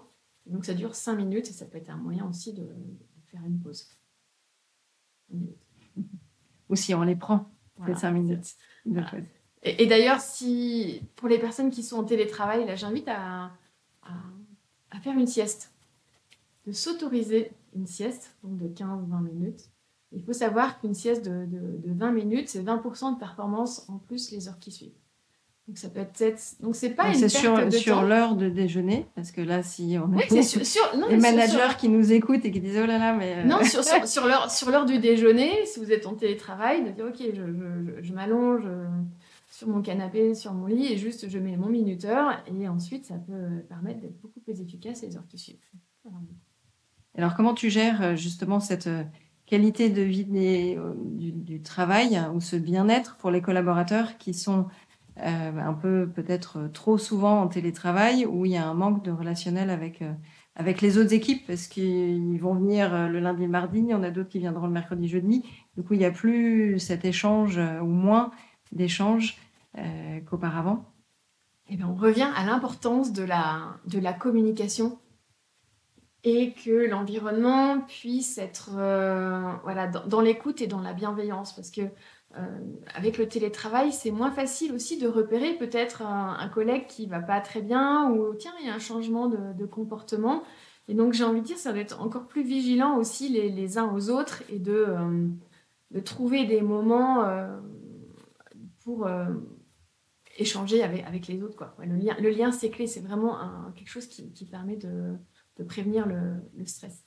Donc 0.50 0.64
ça 0.64 0.74
dure 0.74 0.94
5 0.94 1.14
minutes 1.14 1.48
et 1.48 1.52
ça 1.52 1.64
peut 1.64 1.78
être 1.78 1.90
un 1.90 1.96
moyen 1.96 2.28
aussi 2.28 2.52
de, 2.52 2.66
faire 3.26 3.44
une 3.46 3.60
pause. 3.60 3.88
Ou 6.68 6.74
si 6.74 6.92
on 6.94 7.02
les 7.02 7.16
prend, 7.16 7.48
ces 7.86 7.94
5 7.94 8.10
minutes. 8.10 8.56
Et, 9.62 9.86
d'ailleurs, 9.86 10.20
si 10.20 11.02
pour 11.16 11.28
les 11.28 11.38
personnes 11.38 11.70
qui 11.70 11.82
sont 11.82 11.98
en 11.98 12.04
télétravail, 12.04 12.66
là 12.66 12.74
j'invite 12.74 13.08
à, 13.08 13.52
à, 14.02 15.00
faire 15.00 15.16
une 15.16 15.26
sieste, 15.26 15.72
de 16.66 16.72
s'autoriser 16.72 17.52
une 17.74 17.86
sieste, 17.86 18.36
donc 18.42 18.58
de 18.58 18.68
15-20 18.68 19.22
minutes, 19.22 19.70
Il 20.12 20.24
faut 20.24 20.32
savoir 20.32 20.80
qu'une 20.80 20.94
sieste 20.94 21.24
de, 21.24 21.46
de 21.46 21.92
20 21.92 22.10
minutes, 22.10 22.48
c'est 22.48 22.62
20% 22.62 23.14
de 23.14 23.18
performance 23.18 23.88
en 23.88 23.98
plus 23.98 24.32
les 24.32 24.48
heures 24.48 24.58
qui 24.58 24.72
suivent. 24.72 24.99
Donc 25.70 25.78
ça 25.78 25.88
peut 25.88 26.00
être 26.00 26.56
donc 26.59 26.74
c'est 26.74 26.90
pas 26.90 27.14
une 27.14 27.20
perte 27.20 27.30
sur, 27.30 27.64
de 27.64 27.70
sur 27.70 28.02
l'heure 28.02 28.35
de 28.35 28.48
déjeuner 28.48 29.06
parce 29.14 29.30
que 29.30 29.40
là 29.40 29.62
si 29.62 29.96
on 30.04 30.18
a 30.18 30.22
oui, 30.28 30.42
sur, 30.42 30.80
les 31.09 31.16
managers 31.16 31.76
qui 31.78 31.88
nous 31.88 32.12
écoutent 32.12 32.44
et 32.44 32.50
qui 32.50 32.59
disent 32.59 32.80
oh 32.83 32.87
là 32.87 32.98
là 32.98 33.12
mais 33.12 33.37
euh, 33.37 33.44
non 33.44 33.62
sur, 33.62 33.85
sur, 34.09 34.26
l'heure 34.26 34.50
sur 34.50 34.68
l'heure 34.72 34.85
du 34.85 34.98
déjeuner 34.98 35.64
si 35.66 35.78
vous 35.78 35.92
êtes 35.92 36.09
en 36.09 36.14
télétravail 36.14 36.83
de 36.83 36.90
dire 36.90 37.04
ok 37.04 37.18
je, 37.20 37.35
je, 37.35 38.02
je 38.02 38.12
m'allonge 38.12 38.64
euh, 38.66 38.88
sur 39.48 39.68
mon 39.68 39.80
canapé 39.80 40.35
sur 40.35 40.52
mon 40.54 40.66
lit 40.66 40.92
et 40.92 40.98
juste 40.98 41.28
je 41.28 41.38
mets 41.38 41.56
mon 41.56 41.68
minuteur 41.68 42.42
et 42.48 42.66
ensuite 42.66 43.04
ça 43.04 43.14
peut 43.14 43.62
permettre 43.68 44.00
d'être 44.00 44.20
beaucoup 44.20 44.40
plus 44.40 44.61
efficace 44.61 45.02
les 45.02 45.16
heures 45.16 45.28
qui 45.28 45.38
suivent. 45.38 45.59
Alors 47.16 47.37
comment 47.37 47.54
tu 47.54 47.70
gères 47.70 48.02
euh, 48.02 48.16
justement 48.16 48.59
cette 48.59 48.90
qualité 49.46 49.88
de 49.88 50.02
vie 50.02 50.24
du, 50.24 51.30
du, 51.30 51.62
travail 51.62 52.20
ou 52.35 52.40
ce 52.40 52.56
bien-être 52.56 53.16
pour 53.18 53.30
les 53.30 53.40
collaborateurs 53.40 54.18
qui 54.18 54.35
sont 54.35 54.66
euh, 55.18 55.58
un 55.58 55.74
peu 55.74 56.08
peut-être 56.08 56.70
trop 56.72 56.96
souvent 56.96 57.42
en 57.42 57.48
télétravail 57.48 58.24
où 58.26 58.46
il 58.46 58.52
y 58.52 58.56
a 58.56 58.66
un 58.66 58.74
manque 58.74 59.04
de 59.04 59.10
relationnel 59.10 59.68
avec, 59.68 60.02
euh, 60.02 60.12
avec 60.54 60.80
les 60.80 60.98
autres 60.98 61.12
équipes 61.12 61.46
parce 61.46 61.66
qu'ils 61.66 62.40
vont 62.40 62.54
venir 62.54 62.94
euh, 62.94 63.08
le 63.08 63.18
lundi, 63.20 63.42
le 63.42 63.48
mardi, 63.48 63.78
il 63.80 63.88
y 63.88 63.94
en 63.94 64.02
a 64.02 64.10
d'autres 64.10 64.30
qui 64.30 64.38
viendront 64.38 64.66
le 64.66 64.72
mercredi, 64.72 65.08
jeudi. 65.08 65.44
Du 65.76 65.82
coup, 65.82 65.94
il 65.94 65.98
n'y 65.98 66.04
a 66.04 66.10
plus 66.10 66.78
cet 66.78 67.04
échange 67.04 67.58
ou 67.58 67.86
moins 67.86 68.30
d'échanges 68.72 69.38
qu'auparavant. 70.26 70.84
Et 71.68 71.74
eh 71.74 71.76
bien, 71.76 71.88
on 71.88 71.94
revient 71.94 72.28
à 72.34 72.44
l'importance 72.44 73.12
de 73.12 73.22
la, 73.22 73.76
de 73.86 74.00
la 74.00 74.12
communication 74.12 74.98
et 76.24 76.52
que 76.52 76.88
l'environnement 76.88 77.80
puisse 77.82 78.38
être 78.38 78.70
voilà, 79.62 79.86
dans, 79.86 80.06
dans 80.06 80.20
l'écoute 80.20 80.60
et 80.60 80.66
dans 80.66 80.80
la 80.80 80.92
bienveillance 80.92 81.54
parce 81.54 81.70
que 81.70 81.82
euh, 82.38 82.46
avec 82.94 83.18
le 83.18 83.28
télétravail, 83.28 83.92
c'est 83.92 84.12
moins 84.12 84.30
facile 84.30 84.72
aussi 84.72 84.98
de 84.98 85.08
repérer 85.08 85.54
peut-être 85.54 86.02
un, 86.02 86.48
collègue 86.48 86.86
qui 86.86 87.06
va 87.06 87.18
pas 87.20 87.40
très 87.40 87.60
bien 87.60 88.08
ou 88.10 88.34
tiens, 88.34 88.52
il 88.60 88.68
y 88.68 88.70
a 88.70 88.74
un 88.74 88.78
changement 88.78 89.26
de, 89.26 89.66
comportement. 89.66 90.44
Et 90.86 90.94
donc, 90.94 91.12
j'ai 91.12 91.24
envie 91.24 91.40
de 91.40 91.46
dire, 91.46 91.56
ça 91.56 91.72
doit 91.72 91.80
être 91.80 92.00
encore 92.00 92.28
plus 92.28 92.42
vigilant 92.42 92.96
aussi 92.96 93.28
les, 93.28 93.78
uns 93.78 93.92
aux 93.92 94.10
autres 94.10 94.44
et 94.48 94.60
de, 94.60 94.86
euh, 94.86 96.00
trouver 96.04 96.44
des 96.44 96.62
moments 96.62 97.24
euh, 97.24 97.58
pour 98.84 99.08
échanger 100.38 100.84
avec, 100.84 101.26
les 101.26 101.42
autres. 101.42 101.56
Quoi. 101.56 101.74
le, 101.80 101.96
lien, 101.96 102.16
le 102.20 102.30
lien, 102.30 102.52
c'est 102.52 102.70
clé, 102.70 102.86
c'est 102.86 103.00
vraiment 103.00 103.38
quelque 103.74 103.90
chose 103.90 104.06
qui, 104.06 104.46
permet 104.46 104.76
de, 104.76 105.16
prévenir 105.66 106.06
le, 106.06 106.36
le, 106.56 106.64
stress. 106.64 107.04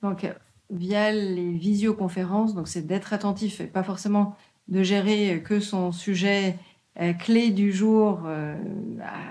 Donc, 0.00 0.24
via 0.70 1.12
les 1.12 1.52
visioconférences, 1.52 2.54
c'est 2.64 2.86
d'être 2.86 3.12
attentif 3.12 3.60
et 3.60 3.66
pas 3.66 3.82
forcément 3.82 4.36
de 4.70 4.82
gérer 4.82 5.42
que 5.42 5.60
son 5.60 5.92
sujet 5.92 6.56
euh, 7.00 7.12
clé 7.12 7.50
du 7.50 7.72
jour 7.72 8.22
euh, 8.26 8.56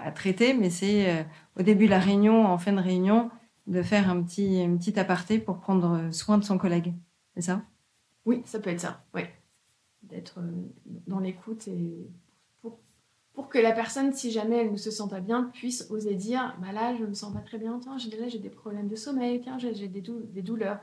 à, 0.03 0.11
traiter, 0.11 0.53
mais 0.53 0.69
c'est 0.69 1.09
euh, 1.09 1.23
au 1.57 1.61
début 1.61 1.85
de 1.85 1.91
la 1.91 1.99
réunion, 1.99 2.45
en 2.45 2.57
fin 2.57 2.71
de 2.71 2.81
réunion, 2.81 3.29
de 3.67 3.83
faire 3.83 4.09
un 4.09 4.23
petit, 4.23 4.61
un 4.61 4.77
petit 4.77 4.97
aparté 4.97 5.39
pour 5.39 5.59
prendre 5.59 6.09
soin 6.11 6.37
de 6.37 6.43
son 6.43 6.57
collègue. 6.57 6.93
C'est 7.35 7.41
ça? 7.41 7.61
Oui, 8.25 8.41
ça 8.45 8.59
peut 8.59 8.69
être 8.69 8.79
ça, 8.79 9.03
oui. 9.13 9.21
D'être 10.03 10.39
dans 11.05 11.19
l'écoute 11.19 11.67
et 11.67 12.09
pour, 12.61 12.79
pour, 13.33 13.49
que 13.49 13.59
la 13.59 13.73
personne, 13.73 14.13
si 14.13 14.31
jamais 14.31 14.57
elle 14.57 14.71
ne 14.71 14.77
se 14.77 14.89
sent 14.89 15.09
pas 15.09 15.19
bien, 15.19 15.43
puisse 15.53 15.85
oser 15.91 16.15
dire 16.15 16.57
bah 16.61 16.71
là, 16.71 16.95
je 16.95 17.03
ne 17.03 17.07
me 17.07 17.13
sens 17.13 17.33
pas 17.33 17.41
très 17.41 17.57
bien, 17.57 17.79
j'ai, 17.97 18.29
j'ai 18.29 18.39
des 18.39 18.49
problèmes 18.49 18.87
de 18.87 18.95
sommeil, 18.95 19.41
tiens, 19.41 19.59
j'ai, 19.59 19.87
des, 19.87 20.01
des 20.01 20.41
douleurs. 20.41 20.79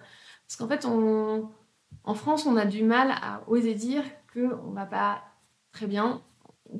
Parce 0.47 0.57
qu'en 0.57 0.69
fait, 0.69 0.85
en 0.85 2.14
France, 2.14 2.47
on 2.47 2.57
a 2.57 2.66
du 2.66 2.85
mal 2.85 3.11
à 3.11 3.42
oser 3.49 3.75
dire 3.75 4.05
qu'on 4.37 4.72
va 4.72 4.87
pas 4.87 5.22
très 5.72 5.87
bien, 5.87 6.22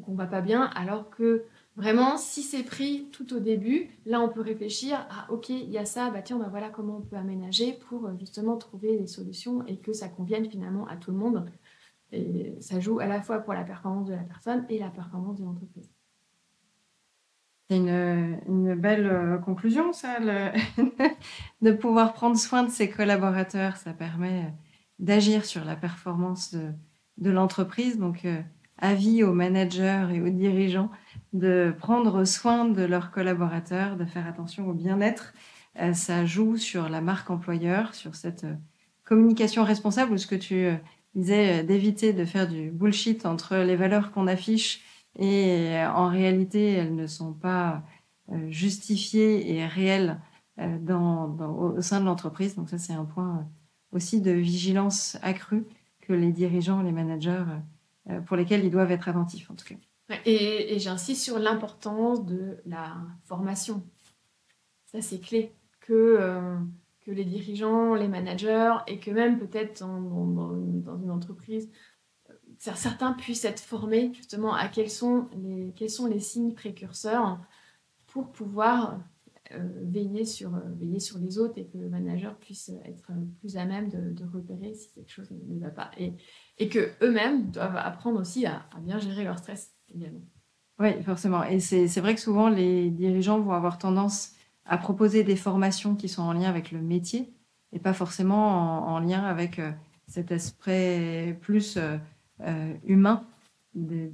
qu'on 0.05 0.15
va 0.15 0.27
pas 0.27 0.41
bien, 0.41 0.65
alors 0.75 1.11
que 1.11 1.45
vraiment, 1.77 2.17
si 2.17 2.43
c'est 2.43 2.63
pris 2.63 3.09
tout 3.13 3.35
au 3.35 3.41
début, 3.41 3.91
là, 4.05 4.21
on 4.21 4.29
peut 4.29 4.41
réfléchir 4.41 5.07
à, 5.11 5.31
ok, 5.33 5.49
il 5.51 5.71
y 5.71 5.79
a 5.79 5.85
ça, 5.85 6.11
bah 6.11 6.23
tiens, 6.23 6.39
bah 6.39 6.49
voilà 6.51 6.69
comment 6.69 6.99
on 6.99 7.03
peut 7.03 7.17
aménager 7.17 7.73
pour 7.89 8.07
euh, 8.07 8.15
justement 8.19 8.57
trouver 8.57 8.99
des 8.99 9.07
solutions 9.07 9.65
et 9.67 9.79
que 9.79 9.93
ça 9.93 10.09
convienne 10.09 10.49
finalement 10.51 10.87
à 10.87 10.97
tout 10.97 11.11
le 11.11 11.19
monde. 11.19 11.51
Et 12.13 12.55
ça 12.61 12.79
joue 12.79 13.01
à 13.01 13.07
la 13.07 13.21
fois 13.21 13.41
pour 13.41 13.53
la 13.53 13.65
performance 13.65 14.07
de 14.07 14.15
la 14.15 14.23
personne 14.23 14.65
et 14.69 14.79
la 14.79 14.91
performance 14.91 15.39
de 15.39 15.45
l'entreprise. 15.45 15.91
C'est 17.69 17.79
une, 17.79 18.77
belle 18.77 19.07
euh, 19.07 19.39
conclusion, 19.39 19.93
ça, 19.93 20.19
de 21.63 21.73
pouvoir 21.73 22.13
prendre 22.13 22.37
soin 22.37 22.63
de 22.63 22.71
ses 22.71 22.89
collaborateurs. 22.89 23.77
Ça 23.77 23.93
permet 23.93 24.55
d'agir 25.01 25.45
sur 25.45 25.65
la 25.65 25.75
performance 25.75 26.55
de, 26.55 26.73
de 27.19 27.31
l'entreprise. 27.31 27.99
Donc, 27.99 28.25
euh, 28.25 28.41
avis 28.79 29.23
aux 29.23 29.33
managers 29.33 30.09
et 30.13 30.21
aux 30.21 30.29
dirigeants 30.29 30.91
de 31.33 31.75
prendre 31.79 32.25
soin 32.25 32.67
de 32.67 32.83
leurs 32.83 33.11
collaborateurs, 33.11 33.97
de 33.97 34.05
faire 34.05 34.27
attention 34.27 34.69
au 34.69 34.75
bien-être. 34.75 35.35
Euh, 35.81 35.93
ça 35.93 36.25
joue 36.25 36.57
sur 36.57 36.89
la 36.89 37.01
marque 37.01 37.31
employeur, 37.31 37.95
sur 37.95 38.15
cette 38.15 38.45
euh, 38.45 38.55
communication 39.05 39.65
responsable 39.65 40.13
ou 40.13 40.19
ce 40.19 40.27
que 40.27 40.35
tu 40.35 40.69
disais, 41.15 41.63
d'éviter 41.63 42.13
de 42.13 42.25
faire 42.25 42.49
du 42.49 42.71
bullshit 42.71 43.25
entre 43.25 43.57
les 43.57 43.77
valeurs 43.77 44.11
qu'on 44.11 44.27
affiche 44.27 44.83
et 45.19 45.79
en 45.95 46.09
réalité, 46.09 46.73
elles 46.73 46.95
ne 46.95 47.07
sont 47.07 47.33
pas 47.33 47.85
justifiées 48.49 49.55
et 49.55 49.65
réelles 49.65 50.21
dans, 50.59 51.31
au 51.39 51.81
sein 51.81 52.01
de 52.01 52.05
l'entreprise. 52.05 52.57
Donc 52.57 52.69
ça, 52.69 52.79
c'est 52.79 52.93
un 52.93 53.05
point 53.05 53.49
aussi 53.93 54.21
de 54.21 54.33
vigilance 54.33 55.17
accrue 55.23 55.65
que 56.07 56.13
les 56.13 56.33
dirigeants, 56.33 56.83
les 56.83 56.93
managers, 56.93 57.45
euh, 58.09 58.21
pour 58.21 58.37
lesquels 58.37 58.65
ils 58.65 58.71
doivent 58.71 58.93
être 58.93 59.09
attentifs 59.09 59.51
en 59.51 59.55
tout 59.55 59.67
cas. 59.67 59.75
Et, 60.25 60.79
j'insiste 60.79 61.23
sur 61.23 61.39
l'importance 61.39 62.25
de 62.25 62.59
la 62.65 62.97
formation. 63.25 63.85
Ça, 64.87 65.03
c'est 65.03 65.21
clé. 65.21 65.53
Que, 65.81 65.93
euh, 65.93 66.57
que 67.01 67.11
les 67.11 67.25
dirigeants, 67.25 67.95
les 67.95 68.09
managers, 68.09 68.75
et 68.87 68.99
que 68.99 69.11
même 69.11 69.39
peut-être 69.39 69.81
dans, 69.81 70.53
une 71.03 71.11
entreprise, 71.11 71.71
euh, 72.31 72.35
certains 72.59 73.13
puissent 73.13 73.45
être 73.45 73.61
formés 73.61 74.13
justement 74.15 74.55
à 74.55 74.69
quels 74.69 74.91
sont 74.91 75.29
les, 75.37 75.73
quels 75.77 75.91
sont 75.91 76.07
les 76.07 76.21
signes 76.21 76.55
précurseurs 76.55 77.41
pour 78.07 78.33
pouvoir 78.33 78.95
euh, 78.95 78.97
veiller, 79.55 80.25
sur, 80.25 80.55
euh, 80.55 80.61
veiller 80.79 81.01
sur 81.01 81.19
les 81.19 81.39
autres 81.39 81.59
et 81.59 81.67
que 81.67 81.79
le 81.79 81.89
manager 81.89 82.37
puisse 82.37 82.71
être 82.85 83.11
plus 83.41 83.57
à 83.57 83.65
même 83.65 83.89
de, 83.89 84.25
repérer 84.25 84.75
si 84.75 84.93
quelque 84.93 85.11
chose 85.11 85.31
ne 85.31 85.61
va 85.61 85.71
pas. 85.71 85.91
Et, 85.99 86.15
et 86.59 86.69
que 86.69 86.91
eux-mêmes 87.03 87.51
doivent 87.51 87.77
apprendre 87.77 88.21
aussi 88.21 88.47
à, 88.47 88.67
bien 88.81 88.99
gérer 88.99 89.25
leur 89.25 89.39
stress 89.39 89.75
également. 89.95 90.25
Oui, 90.79 91.03
forcément. 91.03 91.43
Et 91.45 91.61
c'est 91.61 92.01
vrai 92.01 92.15
que 92.15 92.21
souvent, 92.21 92.51
les 92.51 92.91
dirigeants 92.91 93.41
vont 93.41 93.53
avoir 93.53 93.79
tendance 93.79 94.33
à 94.67 94.77
proposer 94.77 95.25
des 95.25 95.37
formations 95.37 95.95
qui 95.95 96.09
sont 96.09 96.23
en 96.23 96.33
lien 96.33 96.49
avec 96.51 96.71
le 96.71 96.83
métier 96.83 97.33
et 97.73 97.79
pas 97.79 97.95
forcément 97.95 98.89
en, 98.89 98.99
lien 98.99 99.23
avec 99.25 99.59
euh, 99.59 99.71
cet 100.07 100.33
esprit 100.33 101.35
plus 101.41 101.79
humain 102.85 103.27
de, 103.75 104.11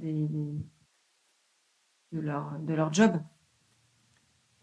de, 2.13 2.19
leur, 2.19 2.57
de 2.59 2.73
leur 2.73 2.93
job. 2.93 3.19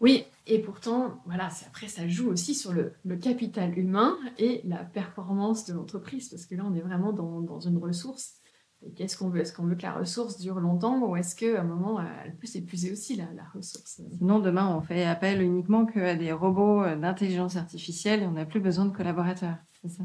Oui, 0.01 0.25
et 0.47 0.57
pourtant, 0.59 1.21
voilà, 1.27 1.49
après, 1.67 1.87
ça 1.87 2.07
joue 2.07 2.27
aussi 2.29 2.55
sur 2.55 2.73
le, 2.73 2.95
capital 3.17 3.77
humain 3.77 4.17
et 4.39 4.61
la 4.65 4.83
performance 4.83 5.65
de 5.65 5.75
l'entreprise, 5.75 6.29
parce 6.29 6.47
que 6.47 6.55
là, 6.55 6.63
on 6.65 6.73
est 6.73 6.81
vraiment 6.81 7.13
dans, 7.13 7.59
une 7.59 7.77
ressource. 7.77 8.37
Et 8.83 8.93
qu'est-ce 8.93 9.15
qu'on 9.15 9.29
veut? 9.29 9.41
Est-ce 9.41 9.53
qu'on 9.53 9.67
veut 9.67 9.75
que 9.75 9.83
la 9.83 9.93
ressource 9.93 10.39
dure 10.39 10.59
longtemps 10.59 11.07
ou 11.07 11.15
est-ce 11.15 11.35
qu'à 11.35 11.61
un 11.61 11.63
moment, 11.63 12.01
elle 12.01 12.35
peut 12.35 12.47
s'épuiser 12.47 12.91
aussi, 12.91 13.15
la, 13.15 13.31
la 13.35 13.43
ressource? 13.53 14.01
Sinon, 14.17 14.39
demain, 14.39 14.75
on 14.75 14.81
fait 14.81 15.05
appel 15.05 15.39
uniquement 15.39 15.85
qu'à 15.85 16.15
des 16.15 16.31
robots 16.31 16.83
d'intelligence 16.95 17.55
artificielle 17.55 18.23
et 18.23 18.25
on 18.25 18.31
n'a 18.31 18.45
plus 18.47 18.59
besoin 18.59 18.85
de 18.85 18.95
collaborateurs, 18.95 19.57
c'est 19.83 19.89
ça 19.89 20.03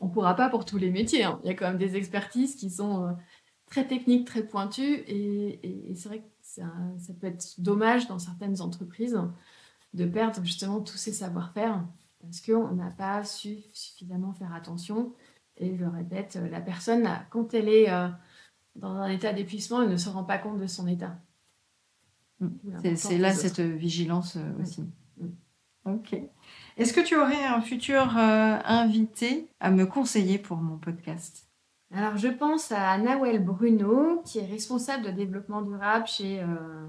On 0.00 0.08
ne 0.08 0.12
pourra 0.12 0.34
pas 0.34 0.48
pour 0.48 0.64
tous 0.64 0.76
les 0.76 0.90
métiers. 0.90 1.22
Hein. 1.22 1.38
Il 1.44 1.46
y 1.46 1.50
a 1.50 1.54
quand 1.54 1.68
même 1.68 1.78
des 1.78 1.94
expertises 1.94 2.56
qui 2.56 2.68
sont 2.68 3.06
euh, 3.06 3.12
très 3.66 3.86
techniques, 3.86 4.26
très 4.26 4.42
pointues. 4.42 5.04
et 5.06 5.92
c'est 5.94 6.08
vrai 6.08 6.18
que 6.18 6.31
ça, 6.56 7.12
peut 7.20 7.26
être 7.26 7.60
dommage 7.60 8.08
dans 8.08 8.18
certaines 8.18 8.60
entreprises 8.60 9.18
de 9.94 10.04
perdre 10.04 10.44
justement 10.44 10.80
tous 10.80 10.96
ces 10.96 11.12
savoir-faire 11.12 11.84
parce 12.20 12.40
qu'on 12.40 12.74
n'a 12.74 12.90
pas 12.90 13.24
su 13.24 13.58
suffisamment 13.72 14.32
faire 14.32 14.54
attention. 14.54 15.12
Et 15.56 15.76
je 15.76 15.84
le 15.84 15.88
répète, 15.88 16.38
la 16.50 16.60
personne, 16.60 17.08
quand 17.30 17.52
elle 17.52 17.68
est 17.68 17.90
euh, 17.90 18.08
dans 18.76 18.94
un 18.94 19.08
état 19.08 19.32
d'épuisement, 19.32 19.82
elle 19.82 19.90
ne 19.90 19.96
se 19.96 20.08
rend 20.08 20.24
pas 20.24 20.38
compte 20.38 20.58
de 20.58 20.66
son 20.66 20.86
état. 20.86 21.18
Mm. 22.40 22.94
C'est 22.96 23.18
là 23.18 23.32
cette 23.32 23.60
vigilance 23.60 24.36
euh, 24.36 24.62
aussi. 24.62 24.82
Mm. 25.18 25.28
Ok. 25.84 26.16
Est-ce 26.76 26.92
que 26.92 27.00
tu 27.00 27.16
aurais 27.16 27.44
un 27.44 27.60
futur 27.60 28.16
euh, 28.16 28.58
invité 28.64 29.48
à 29.60 29.70
me 29.70 29.84
conseiller 29.84 30.38
pour 30.38 30.58
mon 30.58 30.78
podcast? 30.78 31.48
Alors, 31.92 32.16
je 32.16 32.28
pense 32.28 32.72
à 32.72 32.96
Nawel 32.98 33.44
Bruno, 33.44 34.22
qui 34.24 34.38
est 34.38 34.46
responsable 34.46 35.04
de 35.04 35.10
développement 35.10 35.62
durable 35.62 36.06
chez 36.06 36.40
euh, 36.40 36.88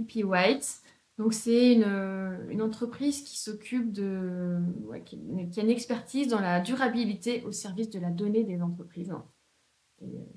EP 0.00 0.22
White. 0.22 0.82
Donc 1.18 1.32
c'est 1.32 1.72
une, 1.72 2.46
une, 2.48 2.62
entreprise 2.62 3.22
qui 3.22 3.38
s'occupe 3.38 3.92
de... 3.92 4.58
qui, 5.04 5.18
a 5.58 5.62
une 5.62 5.70
expertise 5.70 6.28
dans 6.28 6.38
la 6.38 6.60
durabilité 6.60 7.42
au 7.44 7.50
service 7.50 7.90
de 7.90 7.98
la 7.98 8.10
donnée 8.10 8.44
des 8.44 8.62
entreprises. 8.62 9.12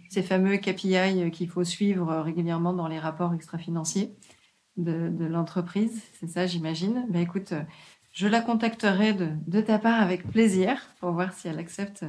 Ces 0.10 0.24
fameux 0.24 0.58
KPI 0.58 1.30
qu'il 1.32 1.48
faut 1.48 1.64
suivre 1.64 2.12
régulièrement 2.22 2.74
dans 2.74 2.88
les 2.88 2.98
rapports 2.98 3.34
extra-financiers 3.36 4.16
de, 4.78 5.26
l'entreprise, 5.26 6.02
c'est 6.20 6.28
ça 6.28 6.48
j'imagine. 6.48 7.06
Ben 7.10 7.22
écoute, 7.22 7.54
je 8.12 8.28
la 8.28 8.42
contacterai 8.42 9.14
de, 9.14 9.62
ta 9.62 9.78
part 9.78 10.02
avec 10.02 10.28
plaisir 10.28 10.82
pour 11.00 11.12
voir 11.12 11.34
si 11.34 11.48
elle 11.48 11.60
accepte 11.60 12.06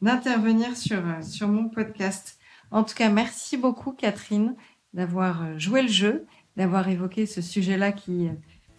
d'intervenir 0.00 0.76
sur, 0.76 1.02
sur 1.22 1.48
mon 1.48 1.68
podcast. 1.68 2.38
En 2.70 2.84
tout 2.84 2.94
cas, 2.94 3.08
merci 3.08 3.56
beaucoup 3.56 3.92
Catherine 3.92 4.54
d'avoir 4.94 5.58
joué 5.58 5.82
le 5.82 5.88
jeu 5.88 6.26
d'avoir 6.58 6.88
évoqué 6.88 7.24
ce 7.24 7.40
sujet-là 7.40 7.92
qui, 7.92 8.28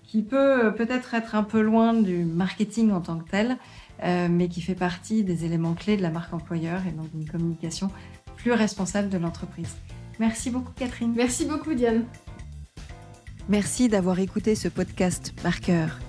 qui 0.03 0.21
peut 0.21 0.73
peut-être 0.75 1.13
être 1.15 1.33
un 1.33 1.43
peu 1.43 1.61
loin 1.61 1.93
du 1.93 2.25
marketing 2.25 2.91
en 2.91 2.99
tant 2.99 3.17
que 3.17 3.29
tel, 3.29 3.57
euh, 4.03 4.27
mais 4.29 4.49
qui 4.49 4.61
fait 4.61 4.75
partie 4.75 5.23
des 5.23 5.45
éléments 5.45 5.73
clés 5.73 5.97
de 5.97 6.01
la 6.01 6.11
marque 6.11 6.33
employeur 6.33 6.81
et 6.85 6.91
donc 6.91 7.09
d'une 7.15 7.27
communication 7.27 7.89
plus 8.35 8.51
responsable 8.51 9.09
de 9.09 9.17
l'entreprise. 9.17 9.77
Merci 10.19 10.51
beaucoup 10.51 10.73
Catherine. 10.75 11.13
Merci 11.15 11.45
beaucoup 11.45 11.73
Diane. 11.73 12.03
Merci 13.47 13.87
d'avoir 13.87 14.19
écouté 14.19 14.55
ce 14.55 14.67
podcast 14.67 15.33
Marqueur. 15.43 15.99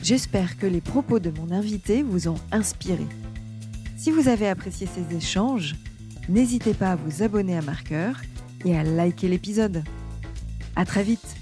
J'espère 0.00 0.56
que 0.56 0.66
les 0.66 0.80
propos 0.80 1.18
de 1.18 1.30
mon 1.30 1.52
invité 1.52 2.02
vous 2.02 2.28
ont 2.28 2.38
inspiré. 2.52 3.06
Si 4.02 4.10
vous 4.10 4.26
avez 4.26 4.48
apprécié 4.48 4.88
ces 4.88 5.16
échanges, 5.16 5.76
n'hésitez 6.28 6.74
pas 6.74 6.90
à 6.90 6.96
vous 6.96 7.22
abonner 7.22 7.56
à 7.56 7.62
Marqueur 7.62 8.16
et 8.64 8.76
à 8.76 8.82
liker 8.82 9.28
l'épisode. 9.28 9.84
À 10.74 10.84
très 10.84 11.04
vite 11.04 11.36